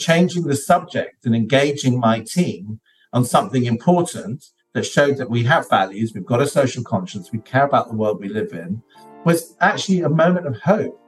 changing 0.00 0.44
the 0.44 0.56
subject 0.56 1.26
and 1.26 1.36
engaging 1.36 2.00
my 2.00 2.20
team 2.20 2.80
on 3.12 3.24
something 3.24 3.64
important 3.64 4.44
that 4.72 4.86
showed 4.86 5.16
that 5.18 5.30
we 5.30 5.42
have 5.44 5.68
values, 5.68 6.12
we've 6.14 6.24
got 6.24 6.40
a 6.40 6.46
social 6.46 6.82
conscience, 6.82 7.30
we 7.32 7.40
care 7.40 7.64
about 7.64 7.88
the 7.88 7.94
world 7.94 8.20
we 8.20 8.28
live 8.28 8.52
in, 8.52 8.82
was 9.24 9.56
actually 9.60 10.00
a 10.00 10.08
moment 10.08 10.46
of 10.46 10.56
hope. 10.60 10.98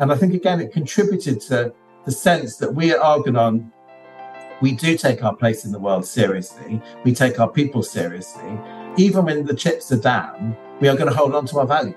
And 0.00 0.12
I 0.12 0.16
think, 0.16 0.34
again, 0.34 0.60
it 0.60 0.72
contributed 0.72 1.40
to 1.42 1.72
the 2.04 2.12
sense 2.12 2.56
that 2.56 2.74
we 2.74 2.92
at 2.92 3.00
Argonon, 3.00 3.70
we 4.60 4.72
do 4.72 4.96
take 4.96 5.22
our 5.24 5.34
place 5.34 5.64
in 5.64 5.72
the 5.72 5.78
world 5.78 6.06
seriously, 6.06 6.80
we 7.04 7.12
take 7.12 7.40
our 7.40 7.48
people 7.48 7.82
seriously. 7.82 8.58
Even 8.96 9.24
when 9.24 9.44
the 9.44 9.54
chips 9.54 9.90
are 9.90 10.00
down, 10.00 10.56
we 10.80 10.88
are 10.88 10.96
going 10.96 11.10
to 11.10 11.16
hold 11.16 11.34
on 11.34 11.46
to 11.46 11.58
our 11.58 11.66
values. 11.66 11.96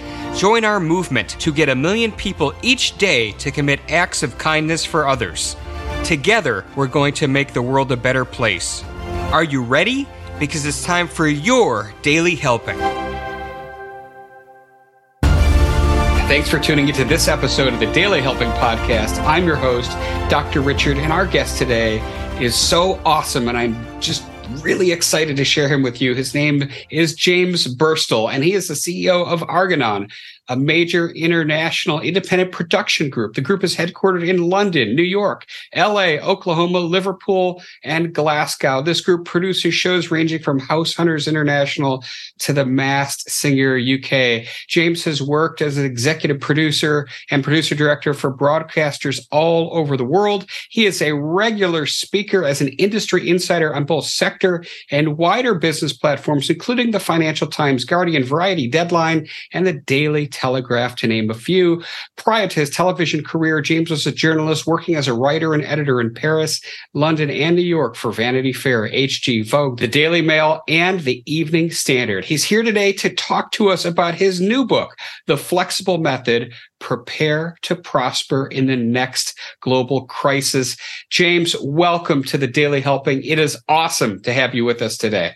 Join 0.35 0.63
our 0.63 0.79
movement 0.79 1.29
to 1.41 1.51
get 1.51 1.67
a 1.69 1.75
million 1.75 2.11
people 2.11 2.53
each 2.61 2.97
day 2.97 3.31
to 3.33 3.51
commit 3.51 3.79
acts 3.89 4.23
of 4.23 4.37
kindness 4.37 4.85
for 4.85 5.07
others. 5.07 5.55
Together, 6.03 6.65
we're 6.75 6.87
going 6.87 7.13
to 7.15 7.27
make 7.27 7.53
the 7.53 7.61
world 7.61 7.91
a 7.91 7.97
better 7.97 8.23
place. 8.25 8.83
Are 9.31 9.43
you 9.43 9.61
ready? 9.61 10.07
Because 10.39 10.65
it's 10.65 10.83
time 10.83 11.07
for 11.07 11.27
your 11.27 11.93
daily 12.01 12.35
helping. 12.35 12.77
Thanks 16.27 16.49
for 16.49 16.59
tuning 16.59 16.87
into 16.87 17.03
this 17.03 17.27
episode 17.27 17.73
of 17.73 17.81
the 17.81 17.91
Daily 17.91 18.21
Helping 18.21 18.49
Podcast. 18.51 19.21
I'm 19.25 19.45
your 19.45 19.57
host, 19.57 19.91
Dr. 20.29 20.61
Richard, 20.61 20.97
and 20.97 21.11
our 21.11 21.27
guest 21.27 21.57
today 21.57 21.99
is 22.39 22.55
so 22.55 23.01
awesome, 23.05 23.49
and 23.49 23.57
I'm 23.57 24.01
just 24.01 24.23
really 24.57 24.91
excited 24.91 25.37
to 25.37 25.45
share 25.45 25.67
him 25.67 25.83
with 25.83 26.01
you. 26.01 26.13
His 26.13 26.33
name 26.33 26.69
is 26.89 27.15
James 27.15 27.73
Burstall, 27.73 28.31
and 28.31 28.43
he 28.43 28.53
is 28.53 28.67
the 28.67 28.73
CEO 28.73 29.25
of 29.25 29.41
Argonon, 29.41 30.11
a 30.49 30.55
major 30.55 31.09
international 31.09 31.99
independent 32.01 32.51
production 32.51 33.09
group. 33.09 33.35
The 33.35 33.41
group 33.41 33.63
is 33.63 33.75
headquartered 33.75 34.27
in 34.27 34.49
London, 34.49 34.95
New 34.95 35.03
York, 35.03 35.45
LA, 35.75 36.17
Oklahoma, 36.17 36.79
Liverpool, 36.79 37.61
and 37.83 38.13
Glasgow. 38.13 38.81
This 38.81 39.01
group 39.01 39.25
produces 39.25 39.73
shows 39.73 40.11
ranging 40.11 40.41
from 40.41 40.59
House 40.59 40.93
Hunters 40.93 41.27
International 41.27 42.03
to 42.39 42.53
The 42.53 42.65
Masked 42.65 43.29
Singer 43.29 43.77
UK. 43.77 44.45
James 44.67 45.03
has 45.05 45.21
worked 45.21 45.61
as 45.61 45.77
an 45.77 45.85
executive 45.85 46.39
producer 46.39 47.07
and 47.29 47.43
producer 47.43 47.75
director 47.75 48.13
for 48.13 48.35
broadcasters 48.35 49.25
all 49.31 49.69
over 49.75 49.95
the 49.95 50.05
world. 50.05 50.49
He 50.69 50.85
is 50.85 51.01
a 51.01 51.13
regular 51.13 51.85
speaker 51.85 52.43
as 52.43 52.61
an 52.61 52.69
industry 52.69 53.29
insider 53.29 53.73
on 53.73 53.85
both 53.85 54.05
sector 54.05 54.63
and 54.89 55.17
wider 55.17 55.55
business 55.55 55.93
platforms, 55.93 56.49
including 56.49 56.91
the 56.91 56.99
Financial 56.99 57.47
Times, 57.47 57.85
Guardian, 57.85 58.23
Variety, 58.23 58.67
Deadline, 58.67 59.27
and 59.53 59.65
the 59.65 59.73
Daily 59.73 60.27
Telegraph, 60.31 60.95
to 60.97 61.07
name 61.07 61.29
a 61.29 61.33
few. 61.33 61.83
Prior 62.15 62.47
to 62.47 62.59
his 62.59 62.69
television 62.69 63.23
career, 63.23 63.61
James 63.61 63.89
was 63.89 64.07
a 64.07 64.11
journalist 64.11 64.65
working 64.65 64.95
as 64.95 65.07
a 65.07 65.13
writer 65.13 65.53
and 65.53 65.63
editor 65.63 66.01
in 66.01 66.13
Paris, 66.13 66.61
London, 66.93 67.29
and 67.29 67.55
New 67.55 67.61
York 67.61 67.95
for 67.95 68.11
Vanity 68.11 68.53
Fair, 68.53 68.89
HG, 68.89 69.47
Vogue, 69.47 69.79
the 69.79 69.87
Daily 69.87 70.21
Mail, 70.21 70.61
and 70.67 71.01
the 71.01 71.21
Evening 71.31 71.71
Standard. 71.71 72.25
He's 72.25 72.43
here 72.43 72.63
today 72.63 72.93
to 72.93 73.13
talk 73.13 73.51
to 73.53 73.69
us 73.69 73.85
about 73.85 74.15
his 74.15 74.41
new 74.41 74.65
book, 74.65 74.95
The 75.27 75.37
Flexible 75.37 75.97
Method 75.97 76.53
Prepare 76.79 77.57
to 77.61 77.75
Prosper 77.75 78.47
in 78.47 78.65
the 78.65 78.75
Next 78.75 79.37
Global 79.61 80.05
Crisis. 80.05 80.75
James, 81.09 81.55
welcome 81.61 82.23
to 82.23 82.37
the 82.37 82.47
Daily 82.47 82.81
Helping. 82.81 83.23
It 83.23 83.39
is 83.39 83.61
awesome 83.69 84.21
to 84.23 84.33
have 84.33 84.55
you 84.55 84.65
with 84.65 84.81
us 84.81 84.97
today. 84.97 85.33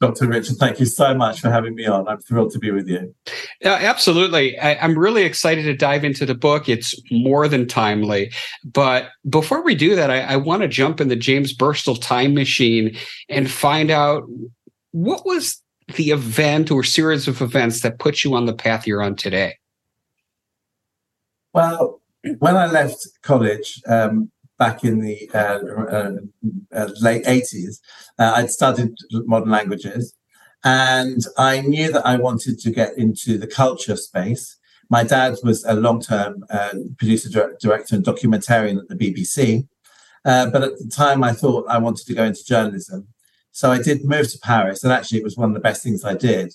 Dr. 0.00 0.28
Richard, 0.28 0.56
thank 0.56 0.80
you 0.80 0.86
so 0.86 1.12
much 1.12 1.40
for 1.40 1.50
having 1.50 1.74
me 1.74 1.84
on. 1.84 2.08
I'm 2.08 2.20
thrilled 2.20 2.52
to 2.52 2.58
be 2.58 2.70
with 2.70 2.88
you. 2.88 3.14
Uh, 3.62 3.68
absolutely. 3.68 4.58
I, 4.58 4.72
am 4.82 4.98
really 4.98 5.24
excited 5.24 5.64
to 5.64 5.76
dive 5.76 6.04
into 6.04 6.24
the 6.24 6.34
book. 6.34 6.70
It's 6.70 6.98
more 7.10 7.48
than 7.48 7.68
timely. 7.68 8.32
But 8.64 9.10
before 9.28 9.62
we 9.62 9.74
do 9.74 9.94
that, 9.96 10.10
I, 10.10 10.20
I 10.22 10.36
want 10.36 10.62
to 10.62 10.68
jump 10.68 11.02
in 11.02 11.08
the 11.08 11.16
James 11.16 11.54
Burstall 11.54 12.00
time 12.00 12.32
machine 12.32 12.96
and 13.28 13.50
find 13.50 13.90
out 13.90 14.24
what 14.92 15.26
was 15.26 15.62
the 15.96 16.12
event 16.12 16.70
or 16.70 16.82
series 16.82 17.28
of 17.28 17.42
events 17.42 17.80
that 17.80 17.98
put 17.98 18.24
you 18.24 18.34
on 18.34 18.46
the 18.46 18.54
path 18.54 18.86
you're 18.86 19.02
on 19.02 19.16
today? 19.16 19.58
Well, 21.52 22.00
when 22.38 22.56
I 22.56 22.66
left 22.66 22.96
college, 23.22 23.82
um, 23.86 24.30
back 24.60 24.84
in 24.84 25.00
the 25.00 25.28
uh, 25.34 25.58
uh, 25.90 26.12
uh, 26.72 26.90
late 27.00 27.24
80s, 27.24 27.80
uh, 28.18 28.34
I'd 28.36 28.50
studied 28.50 28.92
modern 29.10 29.50
languages 29.50 30.14
and 30.62 31.22
I 31.38 31.62
knew 31.62 31.90
that 31.90 32.06
I 32.06 32.16
wanted 32.18 32.58
to 32.60 32.70
get 32.70 32.96
into 32.98 33.38
the 33.38 33.46
culture 33.46 33.96
space. 33.96 34.58
My 34.90 35.02
dad 35.02 35.36
was 35.42 35.64
a 35.64 35.74
long 35.74 36.00
term 36.02 36.44
uh, 36.50 36.74
producer, 36.98 37.30
director, 37.58 37.96
and 37.96 38.04
documentarian 38.04 38.78
at 38.78 38.88
the 38.88 38.96
BBC. 38.96 39.66
Uh, 40.26 40.50
but 40.50 40.62
at 40.62 40.78
the 40.78 40.92
time, 40.94 41.24
I 41.24 41.32
thought 41.32 41.64
I 41.66 41.78
wanted 41.78 42.06
to 42.06 42.14
go 42.14 42.24
into 42.24 42.44
journalism. 42.44 43.08
So 43.52 43.72
I 43.72 43.80
did 43.80 44.04
move 44.04 44.30
to 44.30 44.38
Paris, 44.40 44.84
and 44.84 44.92
actually, 44.92 45.20
it 45.20 45.24
was 45.24 45.38
one 45.38 45.48
of 45.48 45.54
the 45.54 45.60
best 45.68 45.82
things 45.82 46.04
I 46.04 46.14
did 46.14 46.52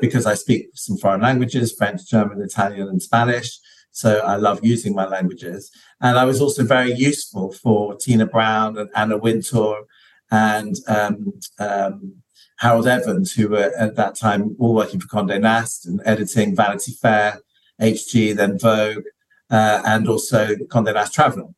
because 0.00 0.26
I 0.26 0.34
speak 0.34 0.70
some 0.74 0.96
foreign 0.96 1.20
languages 1.20 1.72
French, 1.72 2.10
German, 2.10 2.42
Italian, 2.42 2.88
and 2.88 3.00
Spanish. 3.00 3.60
So 3.98 4.20
I 4.20 4.36
love 4.36 4.60
using 4.62 4.94
my 4.94 5.08
languages. 5.08 5.72
And 6.00 6.16
I 6.16 6.24
was 6.24 6.40
also 6.40 6.62
very 6.62 6.92
useful 6.92 7.50
for 7.50 7.96
Tina 7.96 8.26
Brown 8.26 8.78
and 8.78 8.88
Anna 8.94 9.16
Wintour 9.16 9.86
and 10.30 10.76
um, 10.86 11.32
um, 11.58 12.22
Harold 12.58 12.86
Evans, 12.86 13.32
who 13.32 13.48
were 13.48 13.72
at 13.76 13.96
that 13.96 14.14
time 14.14 14.54
all 14.60 14.74
working 14.74 15.00
for 15.00 15.08
Condé 15.08 15.40
Nast 15.40 15.84
and 15.84 16.00
editing 16.04 16.54
Vanity 16.54 16.92
Fair, 16.92 17.40
HG, 17.80 18.36
then 18.36 18.56
Vogue, 18.56 19.02
uh, 19.50 19.82
and 19.84 20.08
also 20.08 20.54
Condé 20.70 20.94
Nast 20.94 21.12
Traveler 21.12 21.48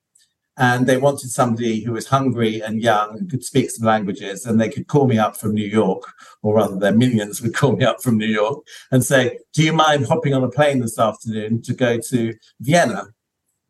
and 0.60 0.86
they 0.86 0.98
wanted 0.98 1.30
somebody 1.30 1.82
who 1.82 1.92
was 1.92 2.06
hungry 2.06 2.60
and 2.60 2.82
young 2.82 3.18
and 3.18 3.30
could 3.30 3.42
speak 3.42 3.70
some 3.70 3.86
languages 3.86 4.44
and 4.44 4.60
they 4.60 4.68
could 4.68 4.86
call 4.86 5.08
me 5.08 5.18
up 5.18 5.36
from 5.36 5.54
new 5.54 5.66
york 5.66 6.02
or 6.42 6.54
rather 6.54 6.78
their 6.78 6.94
minions 6.94 7.40
would 7.42 7.54
call 7.54 7.74
me 7.74 7.84
up 7.84 8.00
from 8.02 8.18
new 8.18 8.26
york 8.26 8.58
and 8.92 9.02
say 9.04 9.38
do 9.54 9.64
you 9.64 9.72
mind 9.72 10.06
hopping 10.06 10.34
on 10.34 10.44
a 10.44 10.50
plane 10.50 10.78
this 10.80 10.98
afternoon 10.98 11.60
to 11.62 11.72
go 11.72 11.98
to 11.98 12.34
vienna? 12.60 13.06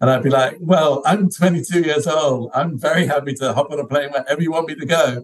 And 0.01 0.11
i'd 0.11 0.23
be 0.23 0.31
like 0.31 0.57
well 0.61 1.03
i'm 1.07 1.31
22 1.31 1.83
years 1.83 2.07
old. 2.07 2.51
I'm 2.55 2.77
very 2.79 3.07
happy 3.07 3.35
to 3.35 3.53
hop 3.53 3.71
on 3.71 3.79
a 3.79 3.87
plane 3.87 4.11
wherever 4.11 4.43
you 4.43 4.51
want 4.51 4.69
me 4.69 4.75
to 4.75 4.87
go. 4.87 5.23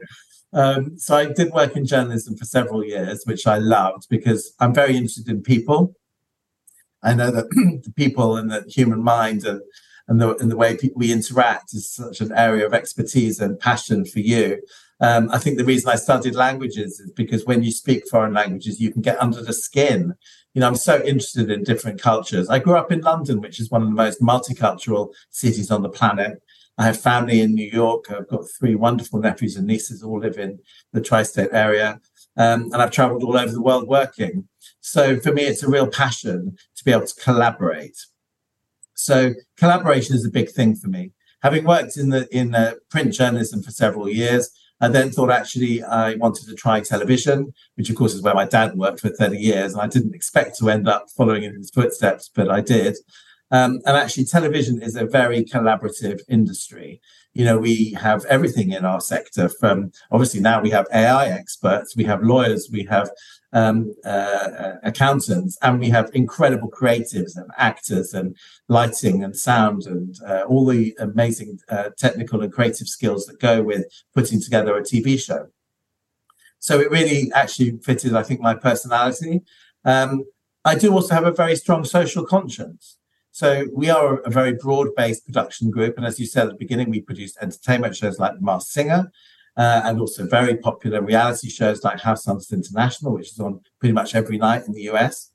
Um, 0.53 0.97
so 0.97 1.17
i 1.17 1.27
did 1.27 1.53
work 1.53 1.77
in 1.77 1.85
journalism 1.85 2.37
for 2.37 2.45
several 2.45 2.85
years 2.85 3.25
which 3.25 3.47
i 3.47 3.59
loved 3.59 4.07
because 4.09 4.55
i'm 4.61 4.73
very 4.73 4.97
interested 4.97 5.29
in 5.29 5.43
people. 5.43 5.97
I 7.03 7.15
know 7.15 7.31
that 7.31 7.49
the 7.85 7.93
people 7.97 8.37
and 8.37 8.51
the 8.51 8.65
human 8.69 9.03
mind 9.03 9.45
are 9.47 9.61
and 10.09 10.21
the, 10.21 10.37
and 10.37 10.51
the 10.51 10.57
way 10.57 10.79
we 10.95 11.13
interact 11.13 11.75
is 11.75 11.93
such 11.93 12.21
an 12.21 12.33
area 12.33 12.67
of 12.67 12.75
expertise 12.75 13.41
and 13.41 13.59
passion 13.59 14.05
for 14.05 14.21
you. 14.21 14.63
Um, 15.01 15.29
I 15.31 15.39
think 15.39 15.59
the 15.59 15.65
reason 15.65 15.91
I 15.91 15.97
studied 15.97 16.35
languages 16.35 17.01
is 17.01 17.13
because 17.13 17.45
when 17.45 17.63
you 17.63 17.71
speak 17.71 18.09
foreign 18.09 18.33
languages, 18.33 18.81
you 18.81 18.91
can 18.91 19.03
get 19.03 19.21
under 19.21 19.43
the 19.43 19.53
skin. 19.53 20.15
You 20.55 20.61
know, 20.61 20.69
I'm 20.69 20.77
so 20.77 21.03
interested 21.03 21.51
in 21.51 21.65
different 21.65 22.01
cultures. 22.01 22.49
I 22.49 22.61
grew 22.61 22.77
up 22.77 22.91
in 22.91 23.03
London, 23.03 23.41
which 23.41 23.61
is 23.61 23.71
one 23.71 23.83
of 23.83 23.89
the 23.89 23.95
most 23.95 24.23
multicultural 24.23 25.13
cities 25.31 25.71
on 25.71 25.83
the 25.83 25.91
planet. 25.91 26.41
I 26.79 26.85
have 26.85 26.99
family 26.99 27.41
in 27.41 27.55
New 27.55 27.71
York. 27.71 28.11
I've 28.11 28.29
got 28.29 28.49
three 28.59 28.75
wonderful 28.75 29.21
nephews 29.21 29.57
and 29.57 29.67
nieces, 29.67 30.03
all 30.03 30.21
live 30.21 30.39
in 30.39 30.59
the 30.93 31.01
tri-state 31.01 31.51
area. 31.53 32.01
Um, 32.39 32.65
and 32.73 32.77
I've 32.77 32.91
traveled 32.91 33.23
all 33.23 33.37
over 33.37 33.53
the 33.53 33.63
world 33.63 33.89
working. 33.89 34.49
So 34.81 35.19
for 35.19 35.33
me, 35.33 35.45
it's 35.45 35.63
a 35.63 35.71
real 35.71 35.87
passion 35.87 36.57
to 36.77 36.85
be 36.85 36.93
able 36.93 37.07
to 37.07 37.23
collaborate 37.23 37.99
so 38.97 39.35
collaboration 39.57 40.17
is 40.17 40.27
a 40.27 40.31
big 40.31 40.51
thing 40.51 40.75
for 40.75 40.89
me. 40.89 41.13
Having 41.43 41.65
worked 41.65 41.97
in 41.97 42.09
the 42.09 42.27
in 42.37 42.55
uh, 42.55 42.73
print 42.91 43.13
journalism 43.13 43.63
for 43.63 43.71
several 43.71 44.09
years, 44.09 44.51
I 44.81 44.89
then 44.89 45.11
thought 45.11 45.31
actually 45.31 45.83
I 45.83 46.15
wanted 46.15 46.47
to 46.49 46.55
try 46.55 46.81
television, 46.81 47.53
which 47.77 47.91
of 47.91 47.97
course 47.97 48.15
is 48.15 48.23
where 48.23 48.35
my 48.35 48.47
dad 48.47 48.77
worked 48.77 49.01
for 49.01 49.11
30 49.11 49.39
years. 49.39 49.73
And 49.73 49.83
I 49.83 49.87
didn't 49.87 50.15
expect 50.15 50.59
to 50.59 50.71
end 50.71 50.89
up 50.89 51.07
following 51.17 51.45
in 51.45 51.55
his 51.55 51.71
footsteps, 51.71 52.31
but 52.35 52.51
I 52.51 52.61
did. 52.61 52.97
Um, 53.51 53.81
and 53.87 53.97
actually, 53.97 54.25
television 54.25 54.83
is 54.83 54.97
a 54.97 55.07
very 55.07 55.45
collaborative 55.45 56.21
industry. 56.29 57.01
You 57.33 57.45
know, 57.45 57.59
we 57.59 57.93
have 57.93 58.25
everything 58.25 58.73
in 58.73 58.85
our 58.85 59.01
sector 59.01 59.49
from 59.49 59.93
obviously 60.11 60.41
now 60.41 60.61
we 60.61 60.71
have 60.71 60.87
AI 60.93 61.29
experts, 61.29 61.95
we 61.95 62.05
have 62.05 62.23
lawyers, 62.23 62.69
we 62.73 62.85
have 62.85 63.11
um, 63.57 63.95
uh, 64.05 64.75
accountants, 64.83 65.57
and 65.63 65.81
we 65.81 65.89
have 65.89 66.11
incredible 66.13 66.71
creatives 66.71 67.37
and 67.37 67.51
actors 67.57 68.13
and 68.13 68.37
lighting 68.69 69.25
and 69.25 69.35
sound 69.35 69.87
and 69.87 70.15
uh, 70.29 70.43
all 70.43 70.67
the 70.67 70.95
amazing 70.99 71.59
uh, 71.71 71.89
technical 71.97 72.43
and 72.43 72.53
creative 72.53 72.87
skills 72.87 73.25
that 73.25 73.41
go 73.41 73.63
with 73.63 73.87
putting 74.15 74.43
together 74.43 74.77
a 74.77 74.83
TV 74.83 75.19
show. 75.19 75.49
So 76.59 76.81
it 76.81 76.91
really 76.91 77.33
actually 77.35 77.79
fitted, 77.83 78.15
I 78.15 78.23
think, 78.23 78.41
my 78.41 78.55
personality. 78.55 79.41
Um, 79.87 80.27
I 80.67 80.75
do 80.75 80.93
also 80.93 81.15
have 81.15 81.27
a 81.27 81.33
very 81.33 81.57
strong 81.57 81.85
social 81.85 82.27
conscience. 82.27 82.99
So 83.31 83.67
we 83.73 83.89
are 83.89 84.19
a 84.19 84.31
very 84.31 84.53
broad-based 84.53 85.25
production 85.25 85.71
group, 85.71 85.97
and 85.97 86.05
as 86.05 86.21
you 86.21 86.27
said 86.27 86.47
at 86.47 86.53
the 86.53 86.59
beginning, 86.59 86.91
we 86.91 87.01
produce 87.01 87.39
entertainment 87.41 87.97
shows 87.97 88.19
like 88.19 88.35
The 88.35 88.45
Masked 88.45 88.73
Singer, 88.73 89.11
uh, 89.57 89.83
and 89.85 90.01
also 90.01 90.27
very 90.27 90.57
popular 90.57 91.01
reality 91.01 91.49
shows 91.49 91.83
like 91.83 92.01
House 92.01 92.27
Hunters 92.27 92.53
International, 92.53 93.15
which 93.15 93.33
is 93.33 93.41
on 93.41 93.61
pretty 93.81 93.93
much 93.93 94.15
every 94.15 94.39
night 94.39 94.67
in 94.67 94.73
the 94.73 94.89
US. 94.91 95.31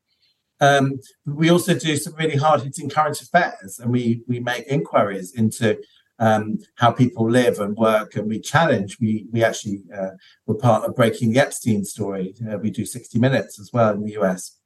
Um, 0.60 1.00
we 1.26 1.50
also 1.50 1.74
do 1.74 1.96
some 1.98 2.14
really 2.16 2.36
hard 2.36 2.62
hitting 2.62 2.90
current 2.90 3.20
affairs 3.20 3.80
and 3.80 3.92
we, 3.92 4.22
we 4.28 4.40
make 4.40 4.66
inquiries 4.68 5.34
into 5.34 5.80
um, 6.20 6.60
how 6.76 6.92
people 6.92 7.28
live 7.28 7.60
and 7.60 7.76
work 7.76 8.16
and 8.16 8.28
we 8.28 8.40
challenge. 8.40 8.98
We, 9.02 9.26
we 9.32 9.44
actually 9.44 9.82
uh, 9.96 10.12
were 10.46 10.56
part 10.56 10.88
of 10.88 10.96
breaking 10.96 11.32
the 11.32 11.40
Epstein 11.40 11.84
story. 11.84 12.36
Uh, 12.48 12.60
we 12.60 12.70
do 12.70 12.86
60 12.86 13.18
Minutes 13.18 13.60
as 13.60 13.72
well 13.74 13.92
in 13.96 14.04
the 14.04 14.20
US. 14.20 14.58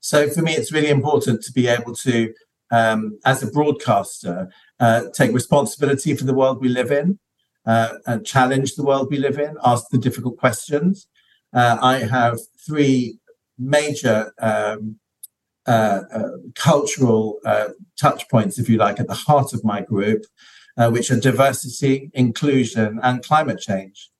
So 0.00 0.30
for 0.30 0.40
me, 0.40 0.52
it's 0.54 0.72
really 0.72 0.88
important 0.88 1.42
to 1.42 1.52
be 1.52 1.68
able 1.68 1.94
to, 1.96 2.32
um, 2.70 3.18
as 3.26 3.42
a 3.42 3.50
broadcaster, 3.50 4.48
uh, 4.80 5.04
take 5.12 5.32
responsibility 5.32 6.14
for 6.16 6.24
the 6.24 6.34
world 6.34 6.62
we 6.62 6.68
live 6.68 6.90
in 6.90 7.18
uh, 7.66 8.18
challenge 8.24 8.74
the 8.74 8.84
world 8.84 9.08
we 9.10 9.18
live 9.18 9.38
in, 9.38 9.56
ask 9.64 9.88
the 9.90 9.98
difficult 9.98 10.36
questions. 10.36 11.08
Uh, 11.52 11.76
I 11.80 11.98
have 11.98 12.38
three 12.66 13.18
major 13.58 14.32
um, 14.40 14.98
uh, 15.66 16.02
uh 16.12 16.28
cultural 16.54 17.40
touch 17.98 18.28
points, 18.28 18.58
if 18.58 18.68
you 18.68 18.76
like, 18.78 19.00
at 19.00 19.08
the 19.08 19.14
heart 19.14 19.52
of 19.52 19.64
my 19.64 19.80
group, 19.80 20.22
which 20.76 21.10
are 21.10 21.18
diversity, 21.18 22.10
inclusion, 22.14 23.00
and 23.02 23.24
climate 23.24 23.60
change. 23.60 24.10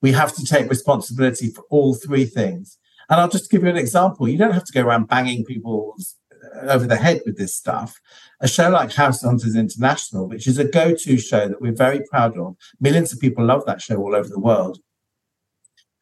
We 0.00 0.12
have 0.12 0.34
to 0.36 0.44
take 0.44 0.70
responsibility 0.70 1.50
for 1.50 1.64
all 1.70 1.94
three 1.94 2.24
things. 2.24 2.78
And 3.10 3.20
I'll 3.20 3.28
just 3.28 3.50
give 3.50 3.62
you 3.62 3.70
an 3.70 3.76
example. 3.76 4.28
You 4.28 4.38
don't 4.38 4.52
have 4.52 4.64
to 4.64 4.72
go 4.72 4.82
around 4.82 5.08
banging 5.08 5.44
people's 5.44 6.17
over 6.62 6.86
the 6.86 6.96
head 6.96 7.20
with 7.24 7.36
this 7.36 7.54
stuff. 7.54 8.00
A 8.40 8.48
show 8.48 8.70
like 8.70 8.92
House 8.92 9.22
Hunters 9.22 9.56
International, 9.56 10.28
which 10.28 10.46
is 10.46 10.58
a 10.58 10.64
go 10.64 10.94
to 10.94 11.18
show 11.18 11.48
that 11.48 11.60
we're 11.60 11.72
very 11.72 12.00
proud 12.10 12.38
of, 12.38 12.56
millions 12.80 13.12
of 13.12 13.20
people 13.20 13.44
love 13.44 13.64
that 13.66 13.82
show 13.82 13.96
all 13.96 14.14
over 14.14 14.28
the 14.28 14.40
world. 14.40 14.78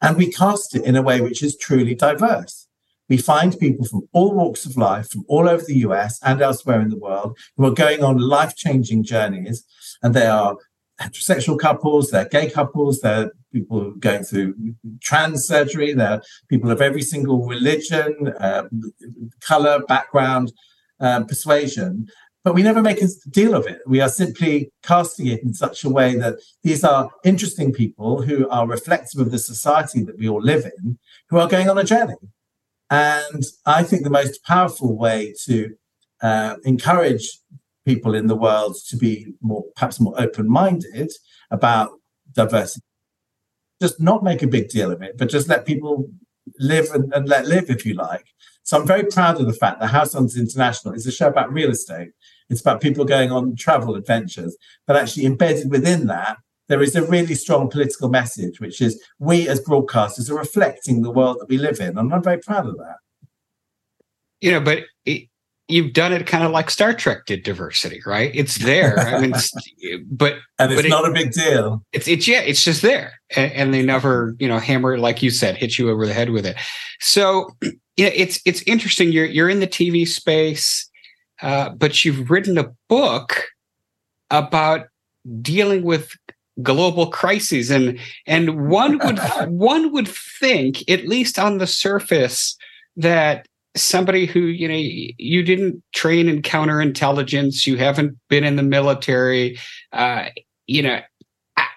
And 0.01 0.17
we 0.17 0.31
cast 0.31 0.75
it 0.75 0.83
in 0.83 0.95
a 0.95 1.01
way 1.01 1.21
which 1.21 1.41
is 1.41 1.57
truly 1.57 1.95
diverse. 1.95 2.67
We 3.09 3.17
find 3.17 3.57
people 3.57 3.85
from 3.85 4.07
all 4.11 4.33
walks 4.33 4.65
of 4.65 4.77
life, 4.77 5.09
from 5.09 5.23
all 5.27 5.47
over 5.47 5.63
the 5.63 5.77
US 5.79 6.19
and 6.23 6.41
elsewhere 6.41 6.81
in 6.81 6.89
the 6.89 6.99
world, 6.99 7.37
who 7.55 7.65
are 7.65 7.71
going 7.71 8.03
on 8.03 8.17
life 8.17 8.55
changing 8.55 9.03
journeys. 9.03 9.65
And 10.03 10.13
they 10.13 10.27
are 10.27 10.57
heterosexual 11.01 11.59
couples, 11.59 12.09
they're 12.09 12.27
gay 12.27 12.49
couples, 12.49 12.99
they're 13.01 13.31
people 13.53 13.91
going 13.91 14.23
through 14.23 14.55
trans 15.01 15.45
surgery, 15.45 15.93
they're 15.93 16.21
people 16.49 16.71
of 16.71 16.81
every 16.81 17.01
single 17.01 17.45
religion, 17.45 18.33
uh, 18.39 18.63
color, 19.41 19.79
background, 19.87 20.51
um, 20.99 21.25
persuasion. 21.25 22.07
But 22.43 22.55
we 22.55 22.63
never 22.63 22.81
make 22.81 23.01
a 23.01 23.07
deal 23.29 23.55
of 23.55 23.67
it. 23.67 23.79
We 23.85 23.99
are 23.99 24.09
simply 24.09 24.71
casting 24.81 25.27
it 25.27 25.43
in 25.43 25.53
such 25.53 25.83
a 25.83 25.89
way 25.89 26.15
that 26.15 26.35
these 26.63 26.83
are 26.83 27.09
interesting 27.25 27.73
people 27.73 28.21
who 28.21 28.47
are 28.49 28.65
reflective 28.65 29.19
of 29.19 29.31
the 29.31 29.39
society 29.39 30.03
that 30.03 30.17
we 30.17 30.29
all 30.29 30.41
live 30.41 30.65
in, 30.65 30.97
who 31.29 31.39
are 31.39 31.47
going 31.49 31.69
on 31.69 31.77
a 31.77 31.83
journey. 31.83 32.15
And 32.89 33.43
I 33.65 33.83
think 33.83 34.03
the 34.03 34.09
most 34.09 34.43
powerful 34.45 34.97
way 34.97 35.33
to 35.45 35.75
uh, 36.21 36.55
encourage 36.63 37.39
people 37.87 38.13
in 38.13 38.27
the 38.27 38.35
world 38.35 38.75
to 38.89 38.97
be 38.97 39.13
more, 39.41 39.63
perhaps 39.75 39.99
more 39.99 40.13
open-minded 40.19 41.09
about 41.51 41.89
diversity. 42.33 42.83
Just 43.81 44.01
not 44.01 44.23
make 44.29 44.43
a 44.43 44.53
big 44.55 44.67
deal 44.67 44.91
of 44.91 45.01
it, 45.01 45.17
but 45.17 45.29
just 45.29 45.47
let 45.47 45.65
people 45.65 46.09
live 46.59 46.87
and, 46.93 47.13
and 47.13 47.29
let 47.29 47.47
live, 47.47 47.69
if 47.69 47.85
you 47.85 47.93
like. 47.93 48.27
So 48.63 48.77
I'm 48.77 48.85
very 48.85 49.05
proud 49.05 49.39
of 49.39 49.47
the 49.47 49.53
fact 49.63 49.79
that 49.79 49.87
House 49.87 50.13
Hunters 50.13 50.37
International 50.37 50.93
is 50.93 51.07
a 51.07 51.11
show 51.11 51.29
about 51.29 51.53
real 51.53 51.71
estate. 51.71 52.09
It's 52.49 52.59
about 52.59 52.81
people 52.81 53.05
going 53.05 53.31
on 53.31 53.55
travel 53.55 53.95
adventures, 53.95 54.57
but 54.85 54.97
actually 54.97 55.25
embedded 55.25 55.71
within 55.71 56.07
that, 56.07 56.37
there 56.67 56.81
is 56.81 56.95
a 56.97 57.07
really 57.07 57.35
strong 57.35 57.69
political 57.69 58.09
message, 58.09 58.59
which 58.59 58.81
is 58.81 59.01
we 59.19 59.47
as 59.47 59.61
broadcasters 59.61 60.29
are 60.29 60.37
reflecting 60.37 61.01
the 61.01 61.11
world 61.11 61.37
that 61.39 61.47
we 61.47 61.57
live 61.57 61.79
in. 61.79 61.97
And 61.97 62.13
I'm 62.13 62.23
very 62.23 62.39
proud 62.39 62.67
of 62.67 62.77
that. 62.77 62.97
You 64.41 64.51
know, 64.51 64.59
but 64.59 64.79
it, 65.05 65.29
you've 65.67 65.93
done 65.93 66.13
it 66.13 66.25
kind 66.25 66.43
of 66.43 66.51
like 66.51 66.69
Star 66.69 66.93
Trek 66.93 67.25
did 67.25 67.43
diversity, 67.43 68.01
right? 68.05 68.31
It's 68.33 68.57
there. 68.57 68.99
I 68.99 69.19
mean, 69.19 69.33
but 70.09 70.35
and 70.59 70.71
it's 70.71 70.81
but 70.81 70.89
not 70.89 71.05
it, 71.05 71.11
a 71.11 71.13
big 71.13 71.31
deal. 71.31 71.83
It's 71.93 72.07
it's 72.07 72.27
yeah, 72.27 72.41
it's 72.41 72.63
just 72.63 72.81
there, 72.81 73.19
and, 73.35 73.51
and, 73.51 73.73
they 73.73 73.83
never 73.83 74.35
you 74.39 74.47
know 74.47 74.59
hammer 74.59 74.97
like 74.97 75.21
you 75.21 75.29
said, 75.29 75.57
hit 75.57 75.77
you 75.77 75.89
over 75.89 76.05
the 76.05 76.13
head 76.13 76.29
with 76.29 76.45
it. 76.45 76.55
So 76.99 77.49
yeah, 77.97 78.11
it's 78.13 78.39
it's 78.45 78.61
interesting. 78.63 79.11
You're 79.11 79.25
you're 79.25 79.49
in 79.49 79.59
the 79.59 79.67
TV 79.67 80.07
space, 80.07 80.89
uh, 81.41 81.69
but 81.69 82.05
you've 82.05 82.29
written 82.29 82.57
a 82.57 82.71
book 82.87 83.45
about 84.29 84.87
dealing 85.41 85.83
with 85.83 86.11
global 86.63 87.07
crises 87.07 87.69
and 87.69 87.99
and 88.25 88.67
one 88.67 88.97
would 88.99 89.19
one 89.47 89.91
would 89.91 90.07
think 90.07 90.89
at 90.89 91.07
least 91.07 91.37
on 91.37 91.59
the 91.59 91.67
surface 91.67 92.57
that 92.95 93.47
somebody 93.81 94.25
who 94.25 94.39
you 94.41 94.67
know 94.67 94.75
you 94.75 95.43
didn't 95.43 95.83
train 95.93 96.29
in 96.29 96.41
counterintelligence 96.41 97.65
you 97.65 97.77
haven't 97.77 98.17
been 98.29 98.43
in 98.43 98.55
the 98.55 98.63
military. 98.63 99.57
Uh, 99.91 100.25
you 100.67 100.81
know 100.81 100.99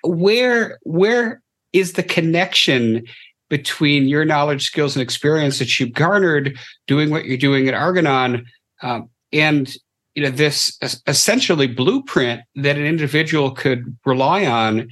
where 0.02 0.78
where 0.82 1.42
is 1.72 1.92
the 1.94 2.02
connection 2.02 3.04
between 3.48 4.06
your 4.08 4.24
knowledge 4.24 4.64
skills 4.64 4.94
and 4.94 5.02
experience 5.02 5.58
that 5.58 5.78
you've 5.78 5.92
garnered 5.92 6.58
doing 6.86 7.10
what 7.10 7.24
you're 7.24 7.36
doing 7.36 7.68
at 7.68 7.74
argonon 7.74 8.44
um, 8.82 9.08
and 9.32 9.76
you 10.14 10.22
know 10.22 10.30
this 10.30 10.78
essentially 11.06 11.66
blueprint 11.66 12.42
that 12.56 12.76
an 12.76 12.84
individual 12.84 13.50
could 13.50 13.96
rely 14.04 14.44
on 14.44 14.88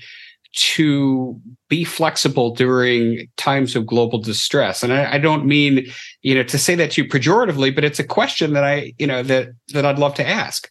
to 0.59 1.41
be 1.69 1.85
flexible 1.85 2.55
during 2.55 3.29
times 3.37 3.77
of 3.77 3.87
global 3.87 4.19
distress. 4.19 4.83
And 4.83 4.93
I, 4.93 5.15
I, 5.15 5.19
don't 5.19 5.47
mean, 5.47 5.87
you 6.23 6.35
know, 6.35 6.43
to 6.43 6.59
say 6.59 6.75
that 6.75 6.93
to 6.93 7.03
you 7.03 7.09
pejoratively, 7.09 7.75
but 7.75 7.85
it's 7.85 7.99
a 7.99 8.05
question 8.05 8.55
that 8.55 8.65
I, 8.65 8.93
you 8.99 9.07
know, 9.07 9.23
that 9.23 9.51
that 9.69 9.87
I'd 9.87 9.99
love 9.99 10.15
to 10.15 10.27
ask. 10.27 10.69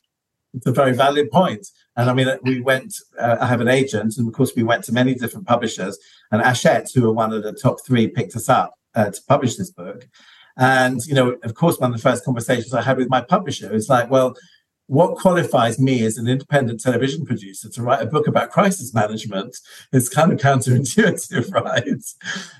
It's 0.53 0.65
a 0.65 0.71
very 0.71 0.93
valid. 0.93 1.29
And 1.95 2.09
I 2.09 2.13
mean, 2.13 2.27
we 2.43 2.61
went, 2.61 2.93
uh, 3.19 3.37
I 3.39 3.47
have 3.47 3.61
an 3.61 3.67
agent, 3.67 4.17
and 4.17 4.27
of 4.27 4.33
course, 4.33 4.53
we 4.55 4.63
went 4.63 4.83
to 4.85 4.91
many 4.91 5.15
different 5.15 5.47
publishers. 5.47 5.97
And 6.31 6.41
Hachette, 6.41 6.91
who 6.93 7.07
are 7.09 7.13
one 7.13 7.33
of 7.33 7.43
the 7.43 7.53
top 7.53 7.77
three, 7.85 8.07
picked 8.07 8.35
us 8.35 8.49
up 8.49 8.73
uh, 8.95 9.09
to 9.09 9.21
publish 9.27 9.55
this 9.55 9.71
book. 9.71 10.07
And, 10.57 11.05
you 11.05 11.13
know, 11.13 11.37
of 11.43 11.53
course, 11.53 11.79
one 11.79 11.91
of 11.91 11.97
the 11.97 12.01
first 12.01 12.25
conversations 12.25 12.73
I 12.73 12.81
had 12.81 12.97
with 12.97 13.09
my 13.09 13.21
publisher 13.21 13.73
is 13.73 13.89
like, 13.89 14.09
well, 14.09 14.35
what 14.87 15.17
qualifies 15.17 15.79
me 15.79 16.03
as 16.05 16.17
an 16.17 16.27
independent 16.27 16.79
television 16.79 17.25
producer 17.25 17.69
to 17.69 17.83
write 17.83 18.01
a 18.01 18.05
book 18.09 18.25
about 18.25 18.51
crisis 18.51 18.93
management 18.93 19.57
is 19.91 20.09
kind 20.09 20.31
of 20.31 20.39
counterintuitive, 20.39 21.53
right? 21.65 22.03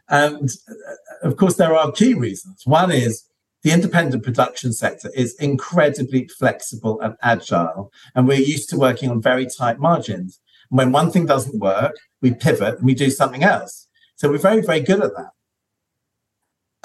And 0.10 0.50
uh, 0.70 1.28
of 1.28 1.38
course, 1.38 1.56
there 1.56 1.76
are 1.76 1.92
key 1.92 2.14
reasons. 2.14 2.64
One 2.66 2.92
is 2.92 3.24
the 3.64 3.72
independent 3.72 4.24
production 4.24 4.74
sector 4.74 5.10
is 5.16 5.36
incredibly 5.36 6.28
flexible 6.28 7.00
and 7.02 7.16
agile, 7.24 7.92
and 8.14 8.28
we're 8.28 8.40
used 8.40 8.70
to 8.70 8.78
working 8.78 9.10
on 9.10 9.22
very 9.22 9.48
tight 9.48 9.80
margins. 9.80 10.40
And 10.70 10.78
when 10.78 10.92
one 10.92 11.12
thing 11.12 11.26
doesn't 11.26 11.60
work, 11.60 11.96
we 12.22 12.34
pivot 12.34 12.78
and 12.78 12.86
we 12.86 12.94
do 12.94 13.10
something 13.10 13.44
else. 13.44 13.88
So 14.16 14.30
we're 14.30 14.38
very, 14.38 14.62
very 14.62 14.82
good 14.82 15.02
at 15.02 15.16
that. 15.16 15.32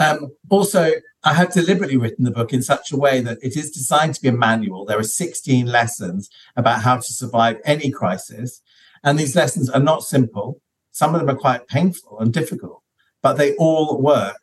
Um, 0.03 0.33
also, 0.51 0.91
I 1.23 1.35
have 1.35 1.53
deliberately 1.53 1.97
written 1.97 2.25
the 2.25 2.33
book 2.33 2.53
in 2.53 2.63
such 2.63 2.91
a 2.91 2.97
way 2.97 3.21
that 3.21 3.39
it 3.41 3.57
is 3.57 3.71
designed 3.71 4.15
to 4.17 4.23
be 4.23 4.29
a 4.29 4.33
manual. 4.33 4.85
There 4.85 4.99
are 4.99 5.05
16 5.05 5.67
lessons 5.67 6.29
about 6.57 6.83
how 6.83 6.97
to 6.97 7.13
survive 7.13 7.61
any 7.65 7.91
crisis. 7.91 8.61
And 9.05 9.19
these 9.19 9.37
lessons 9.37 9.71
are 9.71 9.81
not 9.81 10.03
simple. 10.03 10.61
Some 10.91 11.15
of 11.15 11.21
them 11.21 11.31
are 11.31 11.39
quite 11.39 11.69
painful 11.69 12.19
and 12.19 12.33
difficult, 12.33 12.83
but 13.23 13.35
they 13.35 13.55
all 13.57 14.01
work. 14.01 14.43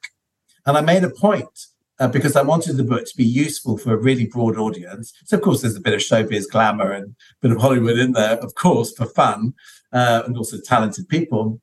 And 0.66 0.78
I 0.78 0.82
made 0.82 1.04
a 1.04 1.10
point 1.10 1.68
uh, 2.00 2.08
because 2.08 2.38
I 2.38 2.42
wanted 2.42 2.78
the 2.78 2.84
book 2.84 3.06
to 3.06 3.18
be 3.18 3.26
useful 3.26 3.78
for 3.78 3.94
a 3.94 3.98
really 3.98 4.26
broad 4.26 4.58
audience. 4.58 5.14
So, 5.26 5.36
of 5.36 5.44
course, 5.44 5.62
there's 5.62 5.76
a 5.76 5.82
bit 5.82 5.94
of 5.94 6.00
showbiz 6.00 6.50
glamour 6.50 6.92
and 6.92 7.08
a 7.08 7.16
bit 7.42 7.52
of 7.52 7.62
Hollywood 7.62 8.00
in 8.00 8.14
there, 8.14 8.38
of 8.38 8.56
course, 8.56 8.94
for 8.94 9.06
fun 9.06 9.54
uh, 9.92 10.24
and 10.26 10.38
also 10.38 10.58
talented 10.64 11.10
people. 11.10 11.60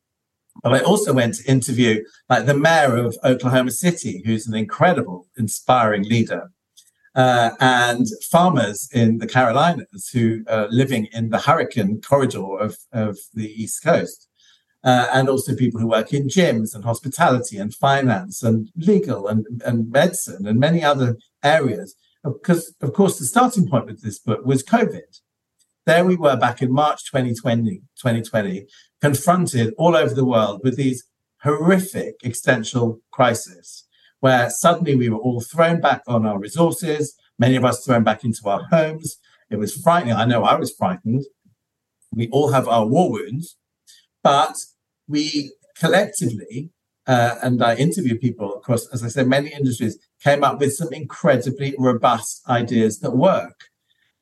But 0.62 0.74
I 0.74 0.80
also 0.80 1.12
went 1.12 1.34
to 1.34 1.50
interview 1.50 2.02
like 2.28 2.46
the 2.46 2.56
mayor 2.56 2.96
of 2.96 3.16
Oklahoma 3.24 3.70
City, 3.70 4.22
who's 4.24 4.46
an 4.46 4.54
incredible, 4.54 5.26
inspiring 5.36 6.04
leader, 6.04 6.50
uh, 7.14 7.50
and 7.60 8.06
farmers 8.30 8.88
in 8.92 9.18
the 9.18 9.26
Carolinas 9.26 10.10
who 10.12 10.44
are 10.48 10.68
living 10.70 11.06
in 11.12 11.30
the 11.30 11.38
hurricane 11.38 12.00
corridor 12.00 12.58
of, 12.58 12.76
of 12.92 13.18
the 13.34 13.50
East 13.62 13.82
Coast. 13.82 14.28
uh, 14.86 15.08
and 15.12 15.28
also 15.28 15.54
people 15.54 15.80
who 15.80 15.88
work 15.88 16.14
in 16.14 16.28
gyms 16.28 16.74
and 16.74 16.84
hospitality 16.84 17.58
and 17.58 17.74
finance 17.74 18.42
and 18.44 18.70
legal 18.76 19.26
and, 19.26 19.44
and 19.64 19.90
medicine 19.90 20.46
and 20.46 20.60
many 20.60 20.82
other 20.82 21.16
areas. 21.42 21.96
Because, 22.22 22.72
of 22.80 22.92
course, 22.92 23.18
the 23.18 23.24
starting 23.24 23.68
point 23.68 23.86
with 23.86 24.02
this 24.02 24.20
book 24.20 24.46
was 24.46 24.62
COVID. 24.62 25.20
There 25.86 26.04
we 26.04 26.16
were 26.16 26.36
back 26.36 26.62
in 26.62 26.72
March 26.72 27.04
2020, 27.12 27.76
2020 28.02 28.66
confronted 29.00 29.72
all 29.78 29.94
over 29.94 30.12
the 30.12 30.24
world 30.24 30.62
with 30.64 30.76
these 30.76 31.04
horrific 31.42 32.16
existential 32.24 32.98
crises 33.12 33.86
where 34.18 34.50
suddenly 34.50 34.96
we 34.96 35.08
were 35.08 35.18
all 35.18 35.40
thrown 35.40 35.80
back 35.80 36.02
on 36.08 36.26
our 36.26 36.40
resources, 36.40 37.14
many 37.38 37.54
of 37.54 37.64
us 37.64 37.84
thrown 37.84 38.02
back 38.02 38.24
into 38.24 38.48
our 38.48 38.64
homes. 38.72 39.18
It 39.48 39.60
was 39.60 39.76
frightening. 39.76 40.14
I 40.14 40.24
know 40.24 40.42
I 40.42 40.56
was 40.56 40.74
frightened. 40.76 41.24
We 42.12 42.28
all 42.30 42.50
have 42.50 42.66
our 42.66 42.84
war 42.84 43.12
wounds, 43.12 43.56
but 44.24 44.56
we 45.06 45.52
collectively, 45.78 46.70
uh, 47.06 47.36
and 47.44 47.62
I 47.62 47.76
interview 47.76 48.18
people 48.18 48.54
across, 48.54 48.92
as 48.92 49.04
I 49.04 49.08
said, 49.08 49.28
many 49.28 49.52
industries, 49.52 49.96
came 50.20 50.42
up 50.42 50.58
with 50.58 50.74
some 50.74 50.92
incredibly 50.92 51.76
robust 51.78 52.42
ideas 52.48 52.98
that 53.00 53.12
work. 53.12 53.66